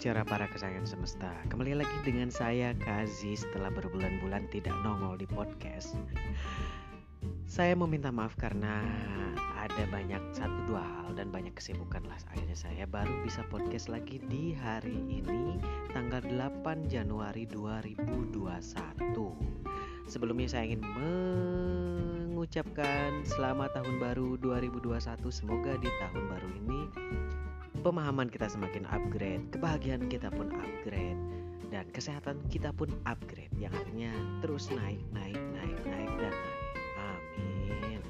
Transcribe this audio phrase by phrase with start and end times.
[0.00, 1.28] Cerah para kesayangan semesta.
[1.52, 5.92] Kembali lagi dengan saya Kazi setelah berbulan-bulan tidak nongol di podcast.
[7.44, 8.80] Saya meminta maaf karena
[9.60, 12.16] ada banyak satu dua hal dan banyak kesibukan lah.
[12.32, 15.60] Akhirnya saya baru bisa podcast lagi di hari ini
[15.92, 18.00] tanggal 8 Januari 2021
[20.08, 20.80] Sebelumnya saya ingin
[22.32, 24.96] mengucapkan selamat tahun baru 2021
[25.28, 26.88] Semoga di tahun baru ini
[27.80, 31.16] pemahaman kita semakin upgrade, kebahagiaan kita pun upgrade,
[31.72, 33.50] dan kesehatan kita pun upgrade.
[33.56, 34.12] Yang artinya
[34.44, 36.58] terus naik, naik, naik, naik, dan naik.
[37.00, 38.00] Amin.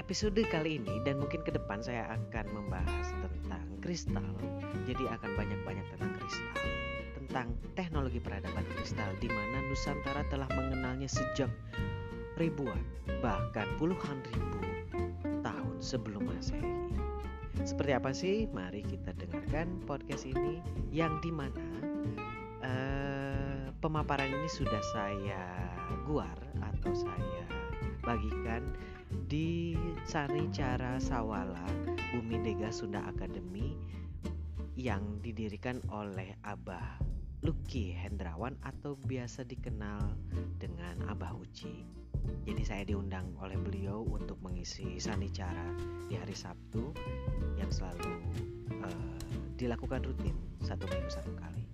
[0.00, 4.32] Episode kali ini dan mungkin ke depan saya akan membahas tentang kristal.
[4.88, 6.56] Jadi akan banyak-banyak tentang kristal,
[7.20, 11.52] tentang teknologi peradaban kristal di mana Nusantara telah mengenalnya sejak
[12.40, 12.80] ribuan,
[13.20, 14.64] bahkan puluhan ribu
[15.44, 17.07] tahun sebelum Masehi.
[17.64, 18.46] Seperti apa sih?
[18.50, 20.62] Mari kita dengarkan podcast ini
[20.94, 21.66] yang di mana
[22.62, 25.42] uh, pemaparan ini sudah saya
[26.06, 27.44] guar atau saya
[28.02, 28.62] bagikan
[29.26, 29.74] di
[30.06, 31.66] Sanicara Sawala
[32.14, 33.74] Bumi Dega Sunda Akademi
[34.78, 37.02] yang didirikan oleh Abah
[37.42, 40.14] Luki Hendrawan atau biasa dikenal
[40.58, 41.86] dengan Abah Uci.
[42.44, 45.72] Jadi saya diundang oleh beliau untuk mengisi sanicara
[46.08, 46.92] di hari Sabtu
[47.58, 48.14] yang selalu
[48.80, 49.18] uh,
[49.58, 51.64] dilakukan rutin satu minggu satu kali.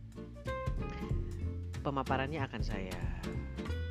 [1.84, 2.96] Pemaparannya akan saya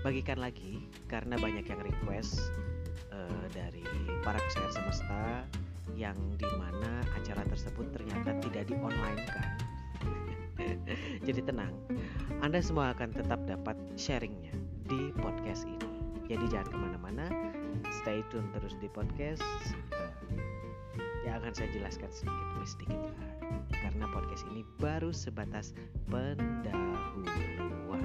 [0.02, 2.42] bagikan lagi karena banyak yang request
[3.14, 3.86] uh, dari
[4.26, 5.24] para kesayangan semesta
[5.94, 9.48] yang di mana acara tersebut ternyata tidak di online kan.
[11.28, 11.74] Jadi tenang,
[12.42, 14.54] Anda semua akan tetap dapat sharingnya
[14.90, 15.90] di podcast ini.
[16.28, 17.26] Jadi jangan ke mana-mana,
[18.02, 19.44] stay tune terus di podcast.
[21.24, 23.00] Uh, ya akan saya jelaskan sedikit demi sedikit.
[23.72, 25.72] Karena podcast ini baru sebatas
[26.12, 28.04] pendahuluan.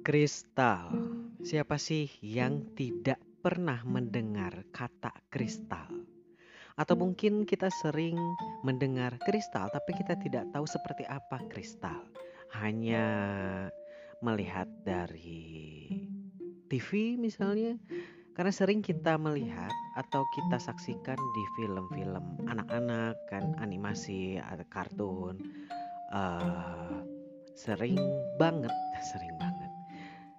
[0.00, 5.91] Kristal Siapa sih yang tidak pernah mendengar kata kristal?
[6.76, 8.16] Atau mungkin kita sering
[8.64, 12.08] mendengar kristal tapi kita tidak tahu seperti apa kristal.
[12.56, 13.06] Hanya
[14.22, 15.88] melihat dari
[16.70, 17.76] TV misalnya.
[18.32, 25.36] Karena sering kita melihat atau kita saksikan di film-film anak-anak kan animasi atau kartun
[26.16, 27.04] uh,
[27.52, 28.00] sering
[28.40, 28.72] banget
[29.12, 29.70] sering banget.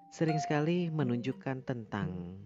[0.10, 2.38] Sering sekali menunjukkan tentang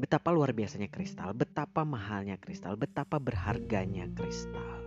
[0.00, 4.80] betapa luar biasanya kristal, betapa mahalnya kristal, betapa berharganya kristal.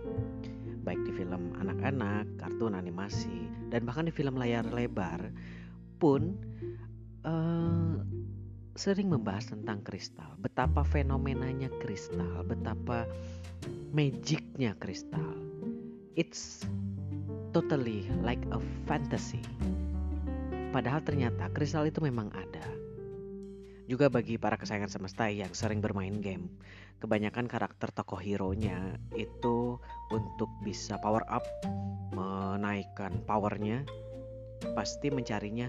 [0.82, 5.30] Baik di film anak-anak, kartun animasi, dan bahkan di film layar lebar
[6.02, 6.34] pun
[7.22, 8.02] uh,
[8.74, 13.06] sering membahas tentang kristal, betapa fenomenanya kristal, betapa
[13.94, 15.38] magicnya kristal.
[16.18, 16.66] It's
[17.54, 18.58] totally like a
[18.90, 19.42] fantasy
[20.74, 22.66] Padahal ternyata kristal itu memang ada.
[23.84, 26.48] Juga bagi para kesayangan semesta yang sering bermain game,
[27.04, 29.76] kebanyakan karakter tokoh hero-nya itu
[30.08, 31.44] untuk bisa power up,
[32.16, 33.84] menaikkan powernya,
[34.72, 35.68] pasti mencarinya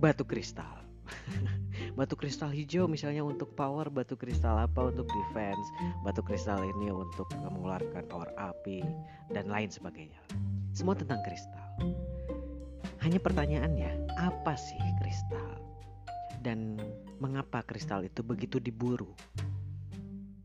[0.00, 0.80] batu kristal.
[1.98, 5.66] batu kristal hijau misalnya untuk power, batu kristal apa untuk defense,
[6.00, 8.80] batu kristal ini untuk mengeluarkan power api,
[9.28, 10.20] dan lain sebagainya.
[10.72, 11.68] Semua tentang kristal.
[13.04, 15.60] Hanya pertanyaannya, apa sih kristal?
[16.40, 16.80] Dan
[17.22, 19.14] mengapa kristal itu begitu diburu?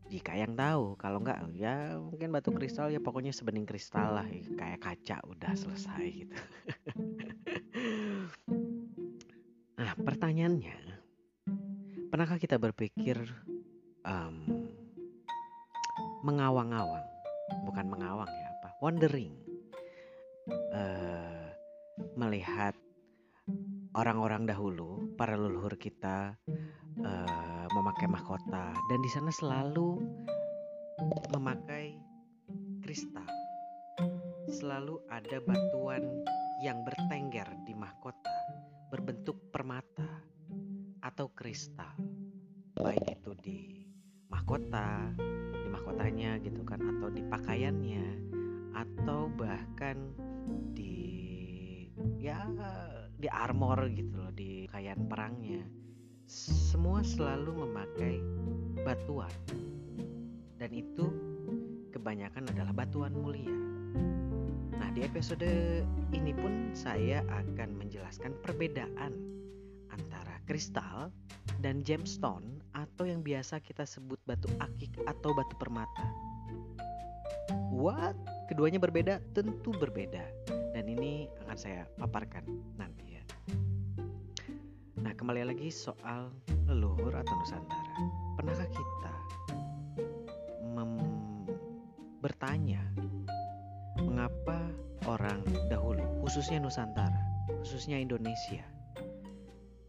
[0.08, 4.26] Jika yang tahu, kalau enggak ya mungkin batu kristal ya pokoknya sebening kristal lah
[4.56, 6.32] kayak kaca udah selesai gitu.
[9.82, 10.78] nah pertanyaannya,
[12.08, 13.20] pernahkah kita berpikir
[14.06, 14.64] um,
[16.24, 17.04] mengawang-awang,
[17.68, 19.34] bukan mengawang ya apa, wondering,
[20.72, 21.52] uh,
[22.16, 22.72] melihat
[23.92, 26.40] orang-orang dahulu, para leluhur kita
[27.04, 30.02] uh, memakai mahkota dan di sana selalu
[31.30, 31.94] memakai
[32.82, 33.26] kristal.
[34.48, 36.02] Selalu ada batuan
[36.64, 38.34] yang bertengger di mahkota
[38.88, 40.08] berbentuk permata
[41.04, 41.92] atau kristal.
[42.80, 43.60] Baik itu di
[44.32, 45.12] mahkota,
[45.52, 48.06] di mahkotanya gitu kan atau di pakaiannya
[48.72, 50.14] atau bahkan
[50.72, 50.96] di
[52.18, 52.46] ya
[53.18, 55.77] di armor gitu loh di kain perangnya
[56.28, 58.20] semua selalu memakai
[58.84, 59.32] batuan
[60.60, 61.08] dan itu
[61.88, 63.68] kebanyakan adalah batuan mulia
[64.78, 65.48] Nah, di episode
[66.14, 69.10] ini pun saya akan menjelaskan perbedaan
[69.90, 71.10] antara kristal
[71.58, 76.06] dan gemstone atau yang biasa kita sebut batu akik atau batu permata.
[77.74, 78.14] What?
[78.46, 79.18] Keduanya berbeda?
[79.34, 80.24] Tentu berbeda.
[80.76, 82.46] Dan ini akan saya paparkan
[82.78, 83.07] nanti
[85.18, 86.30] kembali lagi soal
[86.70, 87.94] leluhur atau Nusantara.
[88.38, 89.14] Pernahkah kita
[92.22, 92.78] bertanya
[93.98, 94.62] mengapa
[95.10, 97.18] orang dahulu, khususnya Nusantara,
[97.62, 98.62] khususnya Indonesia,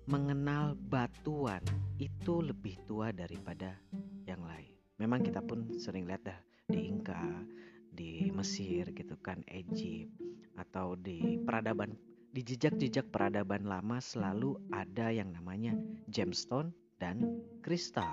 [0.10, 1.62] mengenal batuan
[2.02, 3.78] itu lebih tua daripada
[4.26, 4.74] yang lain.
[4.98, 7.46] Memang kita pun sering lihat dah di Inka,
[7.94, 10.10] di Mesir gitu kan, Egypt
[10.58, 12.09] atau di peradaban
[12.40, 15.76] di jejak-jejak peradaban lama selalu ada yang namanya
[16.08, 18.08] gemstone dan kristal.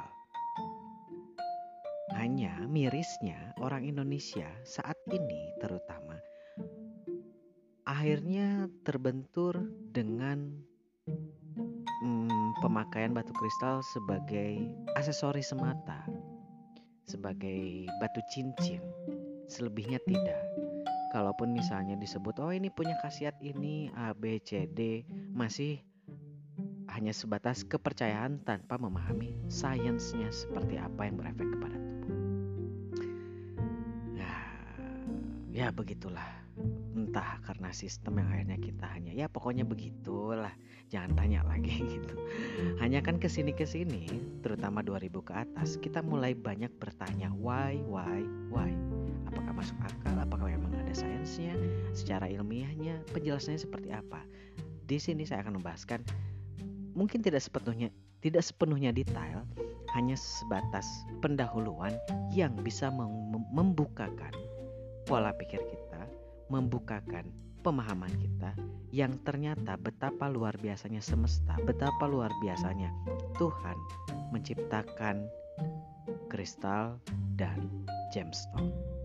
[2.10, 6.18] Hanya mirisnya orang Indonesia saat ini terutama
[7.86, 9.62] akhirnya terbentur
[9.94, 10.58] dengan
[12.02, 14.58] hmm, pemakaian batu kristal sebagai
[14.98, 16.02] aksesoris semata,
[17.06, 18.82] sebagai batu cincin.
[19.46, 20.45] Selebihnya tidak.
[21.16, 25.80] Kalaupun misalnya disebut oh ini punya khasiat ini A B C D masih
[26.92, 31.86] hanya sebatas kepercayaan tanpa memahami sainsnya seperti apa yang berefek kepada
[35.56, 36.44] ya begitulah.
[36.92, 40.52] Entah karena sistem yang akhirnya kita hanya ya pokoknya begitulah
[40.92, 42.12] jangan tanya lagi gitu.
[42.76, 44.04] Hanya kan ke sini ke sini
[44.44, 48.20] terutama 2000 ke atas kita mulai banyak bertanya why why
[48.52, 48.68] why?
[49.32, 50.28] Apakah masuk akal ada
[50.96, 51.52] sainsnya
[51.92, 54.24] secara ilmiahnya penjelasannya seperti apa
[54.88, 56.00] di sini saya akan membahaskan
[56.96, 57.92] mungkin tidak sepenuhnya
[58.24, 59.44] tidak sepenuhnya detail
[59.94, 60.84] hanya sebatas
[61.24, 61.96] pendahuluan
[62.32, 62.92] yang bisa
[63.52, 64.34] membukakan
[65.06, 66.02] pola pikir kita,
[66.50, 67.30] membukakan
[67.62, 68.52] pemahaman kita
[68.90, 72.90] yang ternyata betapa luar biasanya semesta, betapa luar biasanya
[73.38, 73.78] Tuhan
[74.34, 75.30] menciptakan
[76.28, 76.98] kristal
[77.38, 77.70] dan
[78.10, 78.95] gemstone.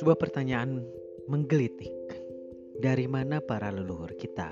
[0.00, 0.80] Sebuah pertanyaan
[1.28, 1.92] menggelitik.
[2.80, 4.48] Dari mana para leluhur kita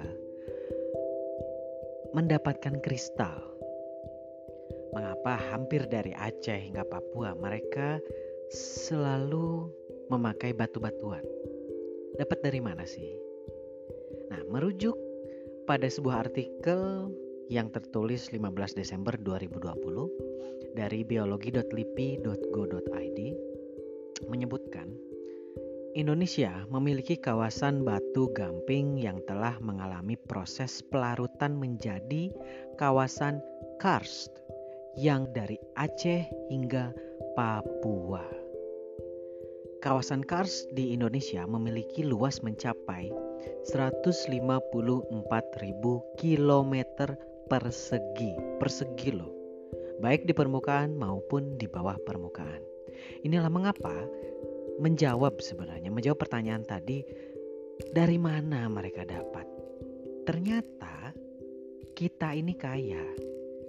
[2.12, 3.40] mendapatkan kristal?
[4.92, 7.96] Mengapa hampir dari Aceh hingga Papua mereka
[8.52, 9.72] selalu
[10.12, 11.24] memakai batu-batuan?
[12.20, 13.16] Dapat dari mana sih?
[14.28, 15.00] Nah, merujuk
[15.64, 17.08] pada sebuah artikel
[17.48, 23.20] yang tertulis 15 Desember 2020 dari biologi.lipi.go.id
[24.28, 25.07] menyebutkan
[25.96, 32.28] Indonesia memiliki kawasan batu gamping yang telah mengalami proses pelarutan menjadi
[32.76, 33.40] kawasan
[33.80, 34.28] karst
[35.00, 36.92] yang dari Aceh hingga
[37.32, 38.20] Papua.
[39.80, 43.08] Kawasan karst di Indonesia memiliki luas mencapai
[43.72, 45.08] 154.000
[46.20, 46.74] km
[47.48, 49.32] persegi, persegi loh,
[50.04, 52.60] baik di permukaan maupun di bawah permukaan.
[53.22, 53.94] Inilah mengapa
[54.78, 57.02] menjawab sebenarnya, menjawab pertanyaan tadi
[57.92, 59.46] dari mana mereka dapat.
[60.26, 61.14] Ternyata
[61.94, 63.02] kita ini kaya.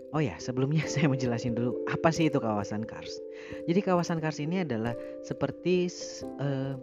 [0.10, 3.18] Oh ya, sebelumnya saya menjelasin dulu apa sih itu kawasan Kars.
[3.70, 4.94] Jadi kawasan Kars ini adalah
[5.26, 5.90] seperti
[6.42, 6.78] uh,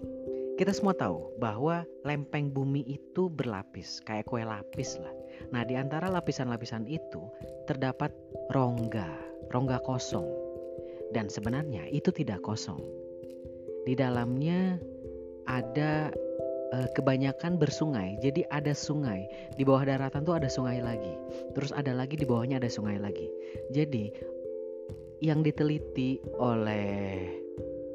[0.57, 5.13] kita semua tahu bahwa lempeng bumi itu berlapis, kayak kue lapis lah.
[5.53, 7.29] Nah, di antara lapisan-lapisan itu
[7.69, 8.09] terdapat
[8.57, 9.11] rongga,
[9.53, 10.25] rongga kosong.
[11.13, 12.83] Dan sebenarnya itu tidak kosong
[13.87, 14.83] di dalamnya
[15.47, 16.11] ada
[16.75, 18.19] e, kebanyakan bersungai.
[18.19, 19.31] Jadi ada sungai.
[19.55, 21.15] Di bawah daratan tuh ada sungai lagi.
[21.55, 23.31] Terus ada lagi di bawahnya ada sungai lagi.
[23.71, 24.11] Jadi
[25.23, 27.31] yang diteliti oleh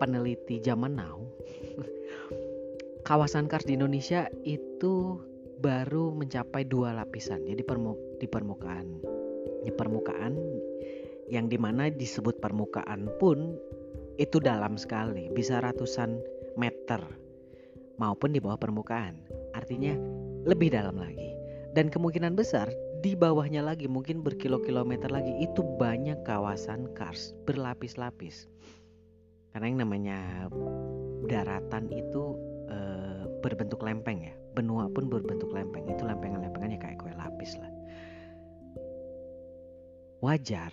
[0.02, 1.22] peneliti zaman now
[3.08, 5.22] kawasan kars di Indonesia itu
[5.62, 7.46] baru mencapai dua lapisan.
[7.46, 8.88] Jadi di permukaan
[9.62, 10.34] di permukaan
[11.30, 13.56] yang di mana disebut permukaan pun
[14.22, 16.22] itu dalam sekali, bisa ratusan
[16.54, 17.02] meter
[17.98, 19.18] maupun di bawah permukaan.
[19.58, 19.98] Artinya
[20.46, 21.34] lebih dalam lagi.
[21.74, 22.70] Dan kemungkinan besar
[23.02, 28.46] di bawahnya lagi mungkin berkilo-kilometer lagi itu banyak kawasan kars berlapis-lapis.
[29.58, 30.20] Karena yang namanya
[31.26, 32.38] daratan itu
[32.70, 32.78] e,
[33.42, 34.36] berbentuk lempeng ya.
[34.54, 35.90] Benua pun berbentuk lempeng.
[35.90, 37.72] Itu lempengan-lempengannya kayak kue lapis lah.
[40.22, 40.70] Wajar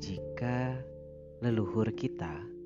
[0.00, 0.80] jika
[1.44, 2.56] leluhur kita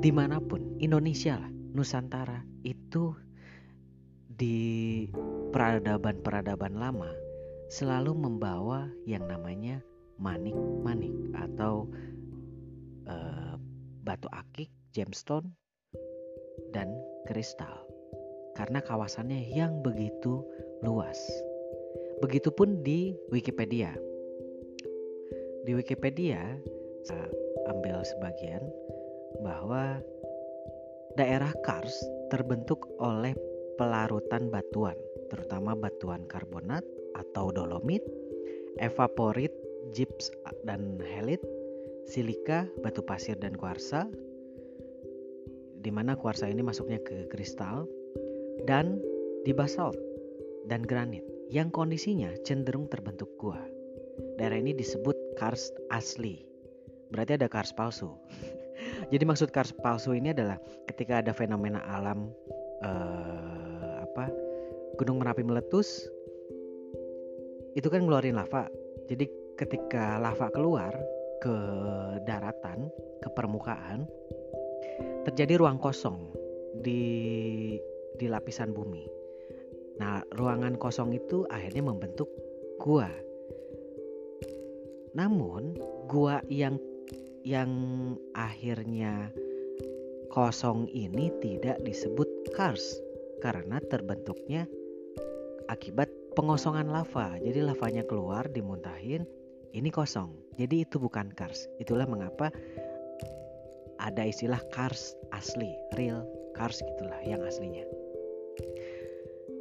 [0.00, 3.12] di mana pun Indonesia lah Nusantara itu
[4.36, 5.04] di
[5.52, 7.08] peradaban-peradaban lama
[7.72, 9.80] selalu membawa yang namanya
[10.16, 11.88] manik-manik atau
[13.08, 13.56] uh,
[14.04, 15.52] batu akik, gemstone,
[16.72, 16.88] dan
[17.28, 17.84] kristal.
[18.56, 20.40] Karena kawasannya yang begitu
[20.80, 21.18] luas.
[22.24, 23.92] Begitupun di Wikipedia.
[25.68, 26.56] Di Wikipedia
[27.06, 27.30] saya
[27.70, 28.62] ambil sebagian
[29.40, 30.02] bahwa
[31.14, 31.94] daerah Kars
[32.34, 33.32] terbentuk oleh
[33.78, 34.98] pelarutan batuan,
[35.30, 36.82] terutama batuan karbonat
[37.14, 38.02] atau dolomit,
[38.82, 39.54] evaporit,
[39.94, 40.34] gips
[40.66, 41.40] dan helit,
[42.10, 44.10] silika, batu pasir dan kuarsa,
[45.80, 47.86] di mana kuarsa ini masuknya ke kristal,
[48.66, 48.98] dan
[49.46, 49.94] di basalt
[50.66, 53.62] dan granit yang kondisinya cenderung terbentuk gua.
[54.40, 56.55] Daerah ini disebut kars asli.
[57.10, 58.10] Berarti ada kars palsu.
[59.12, 60.58] Jadi maksud kars palsu ini adalah
[60.90, 62.30] ketika ada fenomena alam
[62.82, 64.28] eh, apa
[64.96, 66.08] gunung merapi meletus
[67.76, 68.66] itu kan ngeluarin lava.
[69.06, 69.28] Jadi
[69.60, 70.96] ketika lava keluar
[71.44, 71.56] ke
[72.24, 72.88] daratan,
[73.20, 74.08] ke permukaan,
[75.28, 76.32] terjadi ruang kosong
[76.80, 77.02] di
[78.16, 79.04] di lapisan bumi.
[80.00, 82.28] Nah, ruangan kosong itu akhirnya membentuk
[82.80, 83.08] gua.
[85.16, 85.76] Namun,
[86.08, 86.76] gua yang
[87.46, 87.70] yang
[88.34, 89.30] akhirnya
[90.34, 92.26] kosong ini tidak disebut
[92.58, 92.98] kars
[93.38, 94.66] karena terbentuknya
[95.70, 97.38] akibat pengosongan lava.
[97.38, 99.22] Jadi lavanya keluar dimuntahin,
[99.70, 100.34] ini kosong.
[100.58, 101.70] Jadi itu bukan kars.
[101.78, 102.50] Itulah mengapa
[104.02, 106.26] ada istilah kars asli, real
[106.58, 107.86] kars gitulah yang aslinya.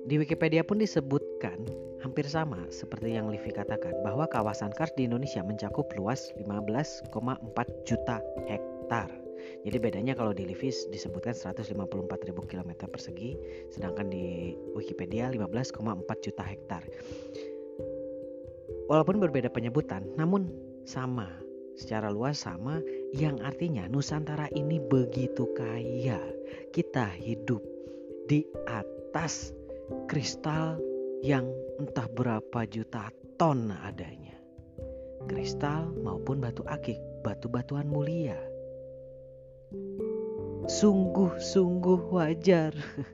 [0.06, 1.66] Di Wikipedia pun disebutkan
[1.98, 7.10] hampir sama seperti yang Livi katakan bahwa kawasan kars di Indonesia mencakup luas 15,4
[7.90, 9.10] juta hektar.
[9.66, 11.74] Jadi bedanya kalau di Livis disebutkan 154.000
[12.38, 13.34] km persegi,
[13.74, 15.74] sedangkan di Wikipedia 15,4
[16.22, 16.86] juta hektar.
[18.86, 20.54] Walaupun berbeda penyebutan, namun
[20.86, 21.34] sama,
[21.74, 22.78] secara luas sama,
[23.10, 26.22] yang artinya Nusantara ini begitu kaya.
[26.70, 27.66] Kita hidup
[28.30, 29.65] di atas
[30.10, 30.82] kristal
[31.26, 31.50] yang
[31.82, 34.38] entah berapa juta ton adanya.
[35.26, 38.38] Kristal maupun batu akik, batu-batuan mulia.
[40.70, 42.74] Sungguh-sungguh wajar.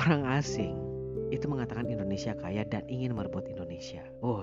[0.00, 0.74] Orang asing
[1.30, 4.02] itu mengatakan Indonesia kaya dan ingin merebut Indonesia.
[4.22, 4.42] Oh,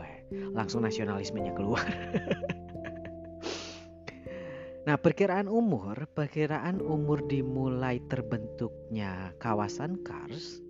[0.56, 1.84] langsung nasionalismenya keluar.
[4.88, 10.63] Nah, perkiraan umur, perkiraan umur dimulai terbentuknya kawasan Kars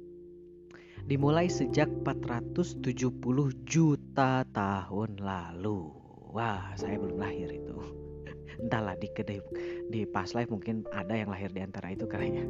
[1.05, 2.81] dimulai sejak 470
[3.61, 5.93] juta tahun lalu.
[6.33, 7.77] Wah, saya belum lahir itu.
[8.65, 9.37] Entahlah di kedai
[9.93, 12.45] di past life mungkin ada yang lahir di antara itu kali ya.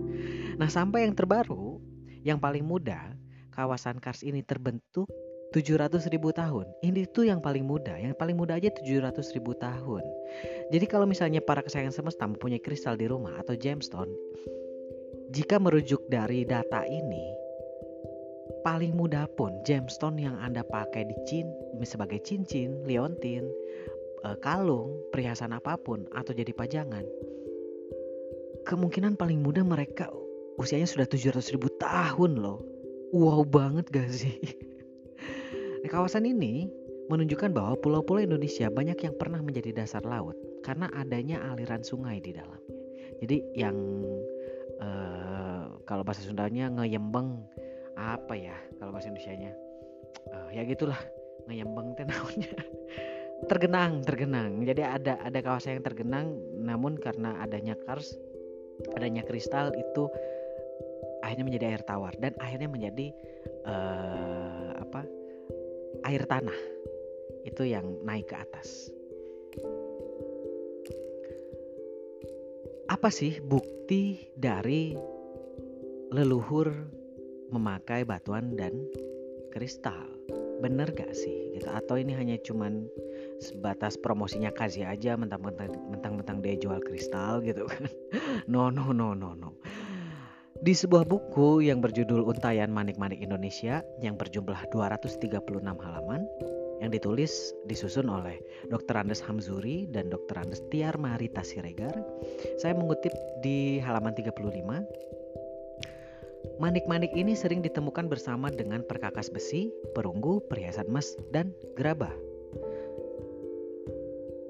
[0.56, 1.84] Nah, sampai yang terbaru,
[2.24, 3.12] yang paling muda,
[3.52, 5.12] kawasan Kars ini terbentuk
[5.56, 6.68] 700 ribu tahun.
[6.84, 10.04] Ini tuh yang paling muda, yang paling muda aja 700 ribu tahun.
[10.76, 14.12] Jadi kalau misalnya para kesayangan semesta mempunyai kristal di rumah atau gemstone,
[15.32, 17.26] jika merujuk dari data ini,
[18.64, 21.48] paling muda pun gemstone yang Anda pakai di cin
[21.88, 23.48] sebagai cincin, liontin,
[24.28, 27.08] eh, kalung, perhiasan apa pun atau jadi pajangan,
[28.68, 30.12] kemungkinan paling muda mereka
[30.60, 32.60] usianya sudah 700 ribu tahun loh.
[33.16, 34.36] Wow banget gak sih?
[35.88, 36.68] Di kawasan ini
[37.08, 42.36] menunjukkan bahwa pulau-pulau Indonesia banyak yang pernah menjadi dasar laut karena adanya aliran sungai di
[42.36, 42.76] dalamnya.
[43.24, 44.04] Jadi yang
[44.84, 47.40] uh, kalau bahasa Sundanya ngeyembeng
[47.96, 49.56] apa ya kalau bahasa Indonesianya?
[50.28, 51.00] Uh, ya gitulah
[51.48, 52.04] ngeyembeng teh
[53.48, 54.60] tergenang tergenang.
[54.68, 56.36] Jadi ada ada kawasan yang tergenang
[56.68, 58.12] namun karena adanya kars
[58.92, 60.12] adanya kristal itu
[61.24, 63.08] akhirnya menjadi air tawar dan akhirnya menjadi
[63.64, 64.67] apa
[66.08, 66.56] air tanah
[67.44, 68.88] itu yang naik ke atas.
[72.88, 74.96] Apa sih bukti dari
[76.16, 76.72] leluhur
[77.52, 78.88] memakai batuan dan
[79.52, 80.08] kristal?
[80.64, 81.68] Bener gak sih gitu?
[81.68, 82.88] Atau ini hanya cuman
[83.44, 87.92] sebatas promosinya kasih aja mentang-mentang dia jual kristal gitu kan?
[88.48, 89.60] No no no no no.
[90.58, 96.26] Di sebuah buku yang berjudul Untayan Manik-Manik Indonesia yang berjumlah 236 halaman
[96.82, 98.42] yang ditulis disusun oleh
[98.74, 98.98] Dr.
[98.98, 100.42] Andes Hamzuri dan Dr.
[100.42, 101.94] Andes Tiar Marita Siregar.
[102.58, 103.14] Saya mengutip
[103.46, 104.42] di halaman 35.
[106.58, 112.14] Manik-manik ini sering ditemukan bersama dengan perkakas besi, perunggu, perhiasan emas, dan gerabah.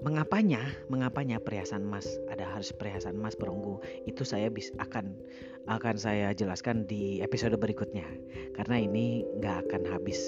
[0.07, 5.19] mengapanya mengapanya perhiasan emas ada harus perhiasan emas perunggu itu saya bis akan
[5.67, 8.07] akan saya jelaskan di episode berikutnya.
[8.55, 10.19] Karena ini nggak akan habis.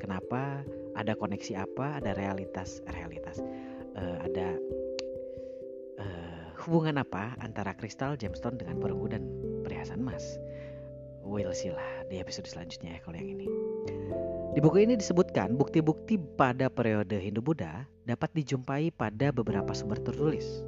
[0.00, 0.64] Kenapa?
[0.96, 2.00] Ada koneksi apa?
[2.00, 3.38] Ada realitas realitas.
[3.98, 4.48] Uh, ada
[6.00, 9.22] uh, hubungan apa antara kristal gemstone dengan perunggu dan
[9.62, 10.40] perhiasan emas?
[11.28, 13.46] We'll see lah di episode selanjutnya ya kalau yang ini.
[14.56, 20.64] Di buku ini disebutkan bukti-bukti pada periode Hindu-Buddha dapat dijumpai pada beberapa sumber tertulis,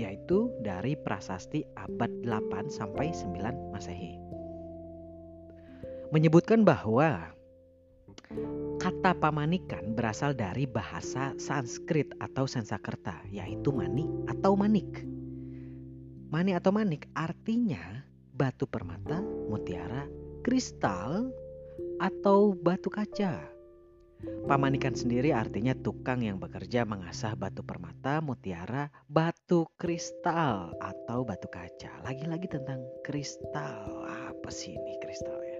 [0.00, 4.16] yaitu dari prasasti abad 8 sampai 9 Masehi.
[6.10, 7.30] Menyebutkan bahwa
[8.80, 15.04] kata pamanikan berasal dari bahasa Sanskrit atau Sansakerta, yaitu mani atau manik.
[16.30, 19.20] Mani atau manik artinya batu permata,
[19.52, 20.08] mutiara,
[20.40, 21.28] kristal,
[22.00, 23.59] atau batu kaca.
[24.20, 32.02] Pamanikan sendiri artinya tukang yang bekerja mengasah batu permata, mutiara, batu kristal atau batu kaca.
[32.04, 34.04] Lagi-lagi tentang kristal.
[34.10, 35.58] Apa sih ini kristal ya?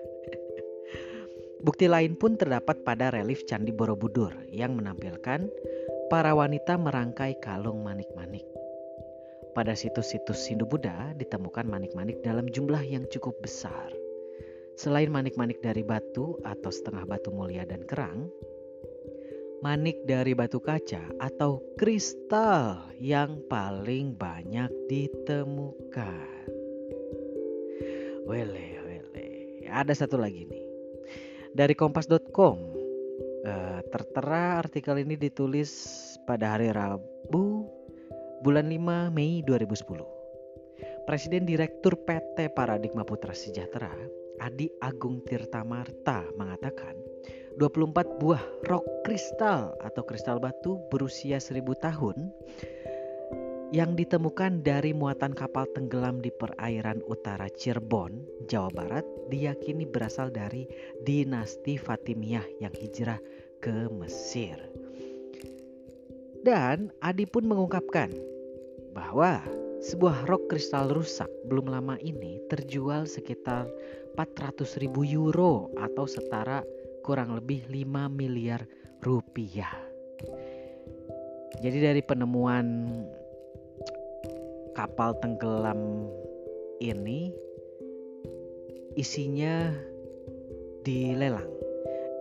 [1.64, 5.48] Bukti lain pun terdapat pada relief Candi Borobudur yang menampilkan
[6.10, 8.44] para wanita merangkai kalung manik-manik.
[9.54, 13.88] Pada situs-situs Hindu-Buddha ditemukan manik-manik dalam jumlah yang cukup besar.
[14.74, 18.32] Selain manik-manik dari batu atau setengah batu mulia dan kerang,
[19.60, 26.48] manik dari batu kaca atau kristal yang paling banyak ditemukan.
[28.24, 29.28] Wele, wele.
[29.68, 30.64] Ada satu lagi nih.
[31.52, 32.56] Dari kompas.com
[33.44, 35.70] eh, tertera artikel ini ditulis
[36.24, 37.68] pada hari Rabu
[38.40, 41.04] bulan 5 Mei 2010.
[41.04, 43.92] Presiden Direktur PT Paradigma Putra Sejahtera
[44.40, 46.99] Adi Agung Tirta Marta mengatakan
[47.60, 48.40] 24 buah
[48.72, 52.32] rok kristal atau kristal batu berusia 1000 tahun
[53.68, 60.64] yang ditemukan dari muatan kapal tenggelam di perairan utara Cirebon, Jawa Barat diyakini berasal dari
[61.04, 63.20] dinasti Fatimiyah yang hijrah
[63.60, 64.56] ke Mesir.
[66.40, 68.08] Dan Adi pun mengungkapkan
[68.96, 69.44] bahwa
[69.84, 73.68] sebuah rok kristal rusak belum lama ini terjual sekitar
[74.16, 76.64] 400 ribu euro atau setara
[77.00, 78.64] kurang lebih 5 miliar
[79.00, 79.72] rupiah.
[81.60, 82.88] Jadi dari penemuan
[84.72, 86.08] kapal tenggelam
[86.80, 87.32] ini
[88.96, 89.72] isinya
[90.84, 91.48] dilelang.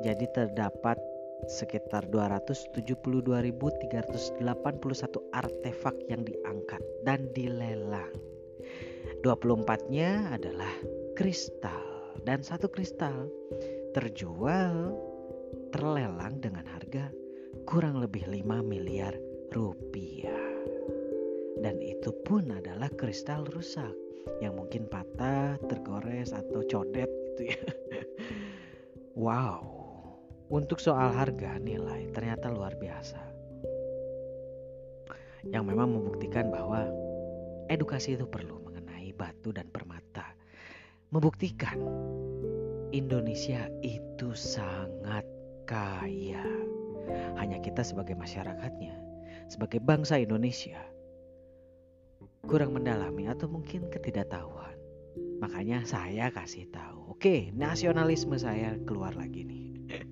[0.03, 0.99] Jadi terdapat
[1.47, 3.87] sekitar 272.381
[5.31, 8.11] artefak yang diangkat dan dilelang.
[9.23, 10.71] 24-nya adalah
[11.15, 13.27] kristal dan satu kristal
[13.93, 14.93] terjual
[15.73, 17.09] terlelang dengan harga
[17.65, 19.17] kurang lebih 5 miliar
[19.49, 20.49] rupiah.
[21.59, 23.91] Dan itu pun adalah kristal rusak
[24.39, 27.61] yang mungkin patah, tergores atau codet gitu ya.
[29.19, 29.75] Wow.
[30.47, 33.19] Untuk soal harga nilai ternyata luar biasa.
[35.43, 36.87] Yang memang membuktikan bahwa
[37.67, 40.39] edukasi itu perlu mengenai batu dan permata
[41.09, 41.81] membuktikan
[42.89, 45.21] Indonesia itu sangat
[45.69, 46.41] kaya.
[47.37, 48.97] Hanya kita sebagai masyarakatnya,
[49.45, 50.77] sebagai bangsa Indonesia,
[52.45, 54.73] kurang mendalami atau mungkin ketidaktahuan.
[55.37, 57.13] Makanya saya kasih tahu.
[57.13, 59.67] Oke, nasionalisme saya keluar lagi nih.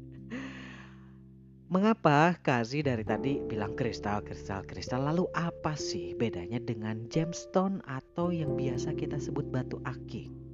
[1.73, 5.03] Mengapa Kazi dari tadi bilang kristal, kristal, kristal?
[5.03, 10.46] Lalu apa sih bedanya dengan gemstone atau yang biasa kita sebut batu akik?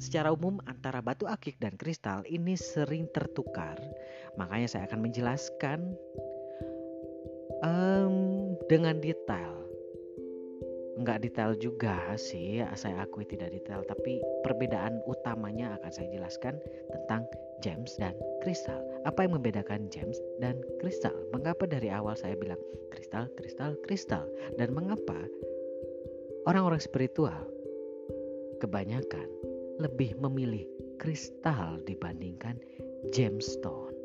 [0.00, 3.76] Secara umum antara batu akik dan kristal ini sering tertukar.
[4.40, 5.92] Makanya saya akan menjelaskan
[7.60, 9.60] um, dengan detail.
[10.96, 13.84] Enggak detail juga sih, saya akui tidak detail.
[13.84, 16.56] Tapi perbedaan utamanya akan saya jelaskan
[16.92, 17.24] tentang
[17.60, 18.80] gems dan kristal.
[19.04, 21.14] Apa yang membedakan gems dan kristal?
[21.32, 22.60] Mengapa dari awal saya bilang
[22.92, 24.24] kristal, kristal, kristal?
[24.56, 25.16] Dan mengapa
[26.44, 27.48] orang-orang spiritual
[28.60, 29.39] kebanyakan
[29.80, 30.68] lebih memilih
[31.00, 32.60] kristal dibandingkan
[33.16, 33.96] gemstone.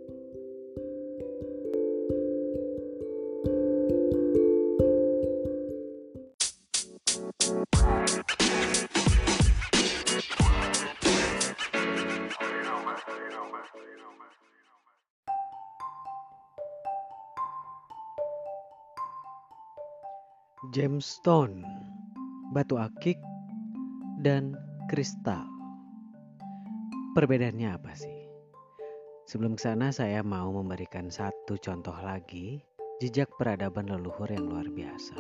[20.76, 21.64] Gemstone,
[22.52, 23.16] batu akik,
[24.20, 24.60] dan
[24.92, 25.55] kristal.
[27.16, 28.28] Perbedaannya apa sih?
[29.24, 32.60] Sebelum ke sana saya mau memberikan satu contoh lagi
[33.00, 35.16] jejak peradaban leluhur yang luar biasa,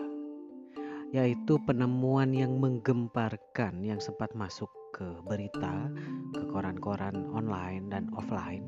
[1.15, 5.87] yaitu penemuan yang menggemparkan yang sempat masuk ke berita,
[6.35, 8.67] ke koran-koran online dan offline.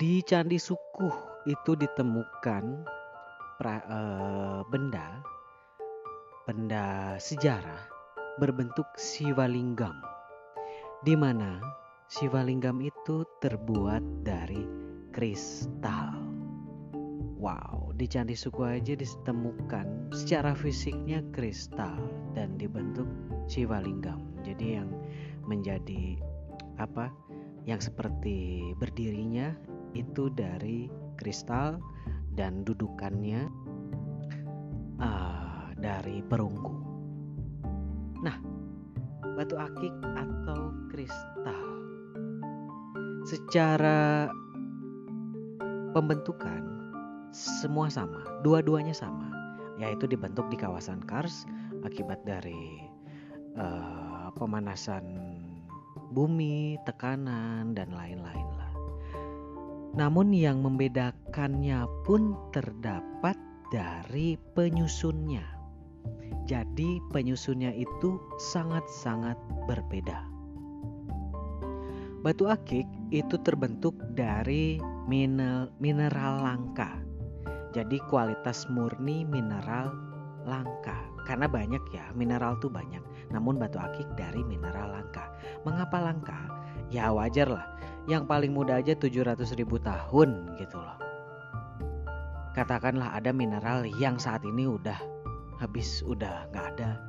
[0.00, 2.64] Di Candi Sukuh itu ditemukan
[3.60, 4.00] pra, e,
[4.72, 5.20] benda
[6.48, 7.92] benda sejarah
[8.40, 10.13] berbentuk siwalinggam
[11.04, 11.60] di mana
[12.08, 14.64] siwalinggam itu terbuat dari
[15.12, 16.16] kristal.
[17.36, 23.04] Wow, di Candi Suku aja ditemukan secara fisiknya kristal dan dibentuk
[23.52, 24.16] siwalinggam.
[24.48, 24.88] Jadi yang
[25.44, 26.16] menjadi
[26.80, 27.12] apa?
[27.68, 29.52] Yang seperti berdirinya
[29.92, 30.88] itu dari
[31.20, 31.84] kristal
[32.32, 33.44] dan dudukannya
[35.04, 36.76] uh, dari perunggu.
[38.24, 38.40] Nah,
[39.36, 39.92] batu akik
[41.04, 41.68] kristal
[43.28, 44.28] secara
[45.92, 46.64] pembentukan
[47.34, 49.28] semua sama, dua-duanya sama,
[49.80, 51.48] yaitu dibentuk di kawasan Kars
[51.82, 52.84] akibat dari
[53.58, 55.04] uh, pemanasan
[56.14, 58.72] bumi, tekanan dan lain-lain lah.
[59.94, 63.38] Namun yang membedakannya pun terdapat
[63.70, 65.46] dari penyusunnya.
[66.44, 68.20] Jadi penyusunnya itu
[68.52, 70.33] sangat-sangat berbeda.
[72.24, 77.04] Batu akik itu terbentuk dari mineral langka
[77.74, 79.90] jadi kualitas murni mineral
[80.46, 80.94] langka.
[81.26, 83.02] Karena banyak ya, mineral tuh banyak.
[83.34, 85.26] Namun batu akik dari mineral langka.
[85.66, 86.38] Mengapa langka?
[86.94, 87.66] Ya wajar lah.
[88.06, 90.94] Yang paling muda aja 700 ribu tahun gitu loh.
[92.54, 94.94] Katakanlah ada mineral yang saat ini udah
[95.58, 97.02] habis, udah nggak ada,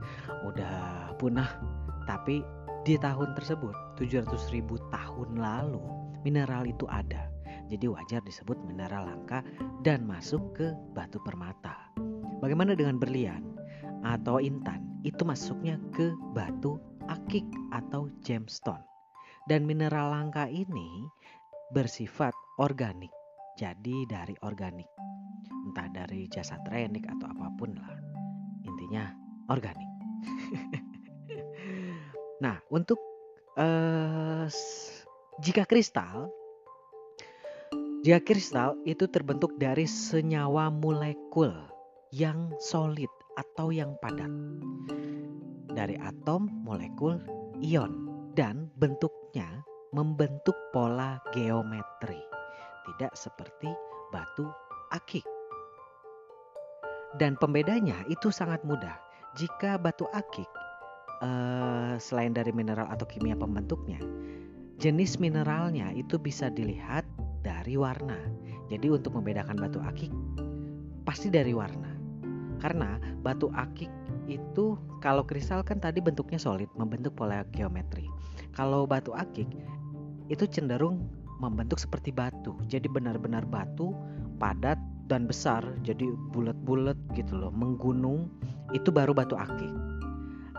[0.50, 0.76] udah
[1.22, 1.62] punah.
[2.10, 2.42] Tapi
[2.86, 5.82] di tahun tersebut, 700 ribu tahun lalu,
[6.22, 7.34] mineral itu ada.
[7.66, 9.42] Jadi wajar disebut mineral langka
[9.82, 11.90] dan masuk ke batu permata.
[12.46, 13.42] Bagaimana dengan berlian
[14.06, 14.86] atau intan?
[15.02, 16.78] Itu masuknya ke batu
[17.10, 18.86] akik atau gemstone.
[19.50, 21.10] Dan mineral langka ini
[21.74, 23.10] bersifat organik.
[23.58, 24.90] Jadi dari organik.
[25.66, 27.98] Entah dari jasa trenik atau apa pun lah.
[28.62, 29.10] Intinya
[29.50, 29.95] organik.
[32.46, 33.02] Nah, untuk
[33.58, 34.46] uh,
[35.42, 36.30] jika kristal
[38.06, 41.50] jika kristal itu terbentuk dari senyawa molekul
[42.14, 44.30] yang solid atau yang padat.
[45.74, 47.18] Dari atom, molekul,
[47.66, 48.06] ion
[48.38, 52.22] dan bentuknya membentuk pola geometri.
[52.86, 53.74] Tidak seperti
[54.14, 54.46] batu
[54.94, 55.26] akik.
[57.18, 59.02] Dan pembedanya itu sangat mudah.
[59.34, 60.65] Jika batu akik
[61.26, 63.98] eh, selain dari mineral atau kimia pembentuknya,
[64.78, 67.04] jenis mineralnya itu bisa dilihat
[67.42, 68.18] dari warna.
[68.70, 70.14] Jadi untuk membedakan batu akik
[71.06, 71.94] pasti dari warna.
[72.62, 73.90] Karena batu akik
[74.26, 78.10] itu kalau kristal kan tadi bentuknya solid, membentuk pola geometri.
[78.58, 79.46] Kalau batu akik
[80.34, 81.06] itu cenderung
[81.38, 82.58] membentuk seperti batu.
[82.66, 83.94] Jadi benar-benar batu
[84.42, 88.26] padat dan besar, jadi bulat-bulat gitu loh, menggunung.
[88.74, 89.95] Itu baru batu akik.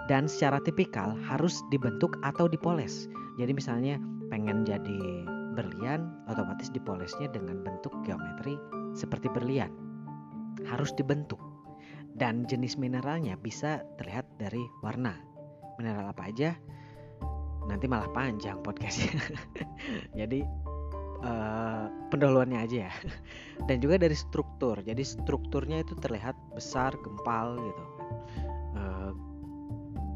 [0.07, 3.11] Dan secara tipikal harus dibentuk atau dipoles.
[3.37, 3.99] Jadi misalnya
[4.31, 8.61] pengen jadi berlian otomatis dipolesnya dengan bentuk geometri
[8.93, 9.73] seperti berlian.
[10.69, 11.41] Harus dibentuk.
[12.17, 15.17] Dan jenis mineralnya bisa terlihat dari warna.
[15.77, 16.57] Mineral apa aja?
[17.67, 19.21] Nanti malah panjang podcastnya.
[20.21, 20.41] Jadi
[21.27, 22.93] uh, pendahuluannya aja ya.
[23.69, 24.81] Dan juga dari struktur.
[24.81, 28.46] Jadi strukturnya itu terlihat besar, gempal gitu Uh,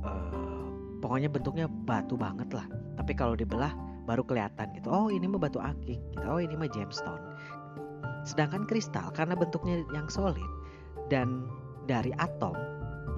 [0.05, 0.69] uh,
[1.01, 2.67] pokoknya bentuknya batu banget lah.
[3.01, 3.73] Tapi kalau dibelah
[4.11, 6.27] baru kelihatan gitu oh ini mah batu akik gitu.
[6.27, 7.23] oh ini mah gemstone
[8.27, 10.51] sedangkan kristal karena bentuknya yang solid
[11.07, 11.47] dan
[11.87, 12.59] dari atom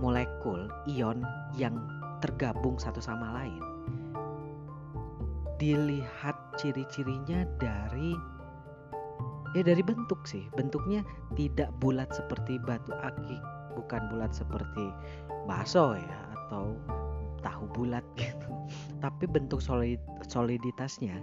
[0.05, 1.25] molekul ion
[1.57, 1.81] yang
[2.21, 3.63] tergabung satu sama lain
[5.57, 8.13] dilihat ciri-cirinya dari
[9.57, 11.01] ya dari bentuk sih bentuknya
[11.41, 13.43] tidak bulat seperti batu akik
[13.81, 14.93] bukan bulat seperti
[15.49, 16.77] bakso ya atau
[17.41, 18.53] tahu bulat gitu.
[19.01, 19.97] Tapi bentuk solid,
[20.29, 21.17] soliditasnya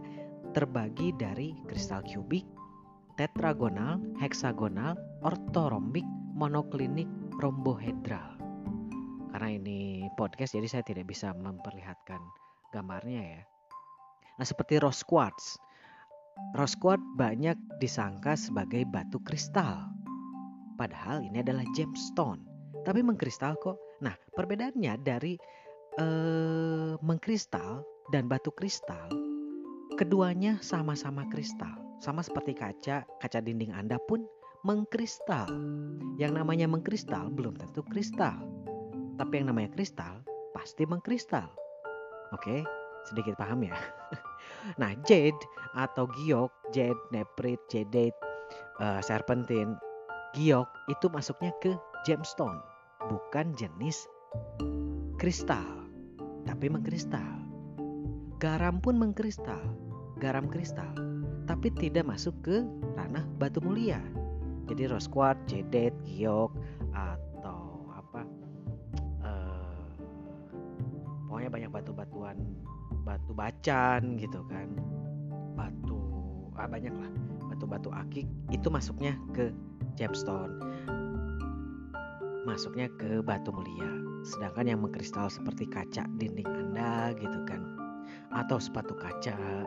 [0.58, 2.42] terbagi dari kristal kubik,
[3.14, 7.06] tetragonal, heksagonal, ortorombik, monoklinik,
[7.38, 8.42] rombohedral.
[9.30, 12.18] Karena ini podcast jadi saya tidak bisa memperlihatkan
[12.74, 13.42] gambarnya ya.
[14.42, 15.62] Nah seperti rose quartz.
[16.58, 19.94] Rose quartz banyak disangka sebagai batu kristal.
[20.82, 22.42] Padahal ini adalah gemstone.
[22.82, 23.78] Tapi mengkristal kok.
[24.00, 25.36] Nah perbedaannya dari
[26.00, 29.12] eh, mengkristal dan batu kristal,
[30.00, 31.76] keduanya sama-sama kristal.
[32.00, 34.24] Sama seperti kaca, kaca dinding Anda pun
[34.64, 35.52] mengkristal.
[36.16, 38.40] Yang namanya mengkristal belum tentu kristal.
[39.20, 40.24] Tapi yang namanya kristal
[40.56, 41.52] pasti mengkristal.
[42.32, 42.64] Oke,
[43.04, 43.76] sedikit paham ya.
[44.82, 45.36] nah, jade
[45.76, 48.16] atau giok, jade, neprit, jade,
[48.80, 49.76] uh, serpentine,
[50.38, 51.76] giok itu masuknya ke
[52.08, 52.60] gemstone,
[53.08, 54.10] bukan jenis
[55.16, 55.88] kristal,
[56.44, 57.40] tapi mengkristal.
[58.40, 59.60] Garam pun mengkristal,
[60.20, 60.92] garam kristal,
[61.48, 62.64] tapi tidak masuk ke
[63.00, 64.00] ranah batu mulia.
[64.68, 66.52] Jadi rose quartz, jadet, giok
[66.94, 68.22] atau apa
[69.26, 69.88] uh,
[71.28, 72.38] pokoknya banyak batu-batuan
[73.02, 74.70] batu bacan gitu kan
[75.58, 75.98] batu
[76.60, 77.12] ah banyak lah
[77.50, 79.50] batu-batu akik itu masuknya ke
[79.98, 80.62] gemstone
[82.48, 83.90] masuknya ke batu mulia.
[84.24, 87.64] Sedangkan yang mengkristal seperti kaca dinding anda gitu kan.
[88.32, 89.66] Atau sepatu kaca.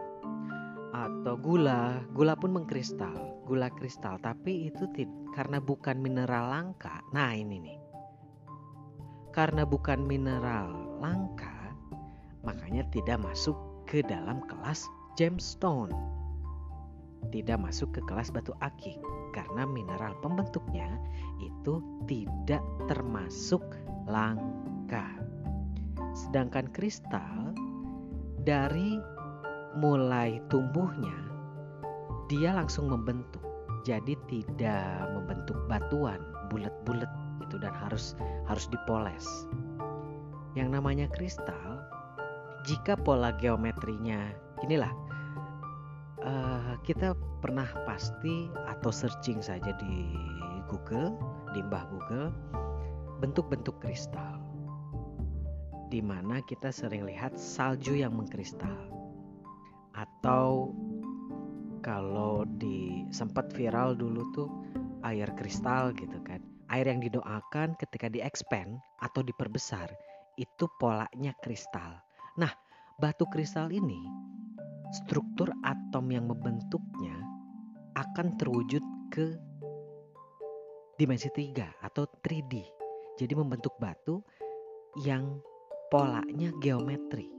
[0.92, 4.84] Atau gula, gula pun mengkristal, gula kristal, tapi itu
[5.32, 7.00] karena bukan mineral langka.
[7.16, 7.78] Nah, ini nih.
[9.32, 11.72] Karena bukan mineral langka,
[12.44, 13.56] makanya tidak masuk
[13.88, 14.84] ke dalam kelas
[15.16, 15.96] gemstone.
[17.32, 19.00] Tidak masuk ke kelas batu akik
[19.32, 20.86] karena mineral pembentuknya
[21.40, 23.64] itu tidak termasuk
[24.06, 25.08] langka.
[26.12, 27.56] Sedangkan kristal
[28.44, 29.00] dari
[29.80, 31.16] mulai tumbuhnya
[32.28, 33.42] dia langsung membentuk.
[33.82, 37.10] Jadi tidak membentuk batuan bulat-bulat
[37.42, 38.14] itu dan harus
[38.46, 39.50] harus dipoles.
[40.54, 41.82] Yang namanya kristal
[42.62, 44.30] jika pola geometrinya
[44.62, 44.92] inilah
[46.26, 49.94] uh, kita pernah pasti atau searching saja di
[50.70, 51.18] Google,
[51.52, 52.30] di mbah Google
[53.22, 54.38] bentuk-bentuk kristal.
[55.92, 58.88] Di mana kita sering lihat salju yang mengkristal.
[59.92, 60.72] Atau
[61.84, 64.48] kalau di sempat viral dulu tuh
[65.04, 66.40] air kristal gitu kan.
[66.72, 69.92] Air yang didoakan ketika di expand atau diperbesar
[70.40, 72.00] itu polanya kristal.
[72.40, 72.48] Nah
[72.96, 74.31] batu kristal ini
[74.92, 77.16] struktur atom yang membentuknya
[77.96, 79.36] akan terwujud ke
[81.00, 82.60] dimensi 3 atau 3D
[83.16, 84.20] jadi membentuk batu
[85.04, 85.40] yang
[85.92, 87.32] polanya geometri.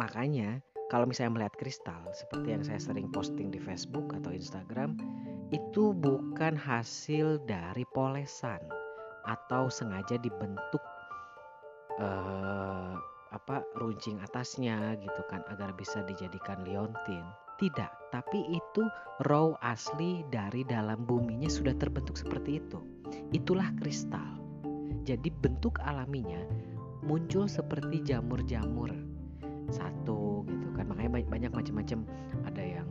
[0.00, 4.96] Makanya kalau misalnya melihat kristal seperti yang saya sering posting di Facebook atau Instagram
[5.52, 8.58] itu bukan hasil dari polesan
[9.28, 10.80] atau sengaja dibentuk
[12.00, 12.96] uh,
[13.30, 17.22] apa runcing atasnya gitu kan agar bisa dijadikan liontin.
[17.60, 18.82] Tidak, tapi itu
[19.28, 22.80] raw asli dari dalam buminya sudah terbentuk seperti itu.
[23.36, 24.40] Itulah kristal.
[25.04, 26.40] Jadi bentuk alaminya
[27.04, 28.92] muncul seperti jamur-jamur
[29.72, 32.04] satu gitu kan makanya banyak macam-macam
[32.44, 32.88] ada yang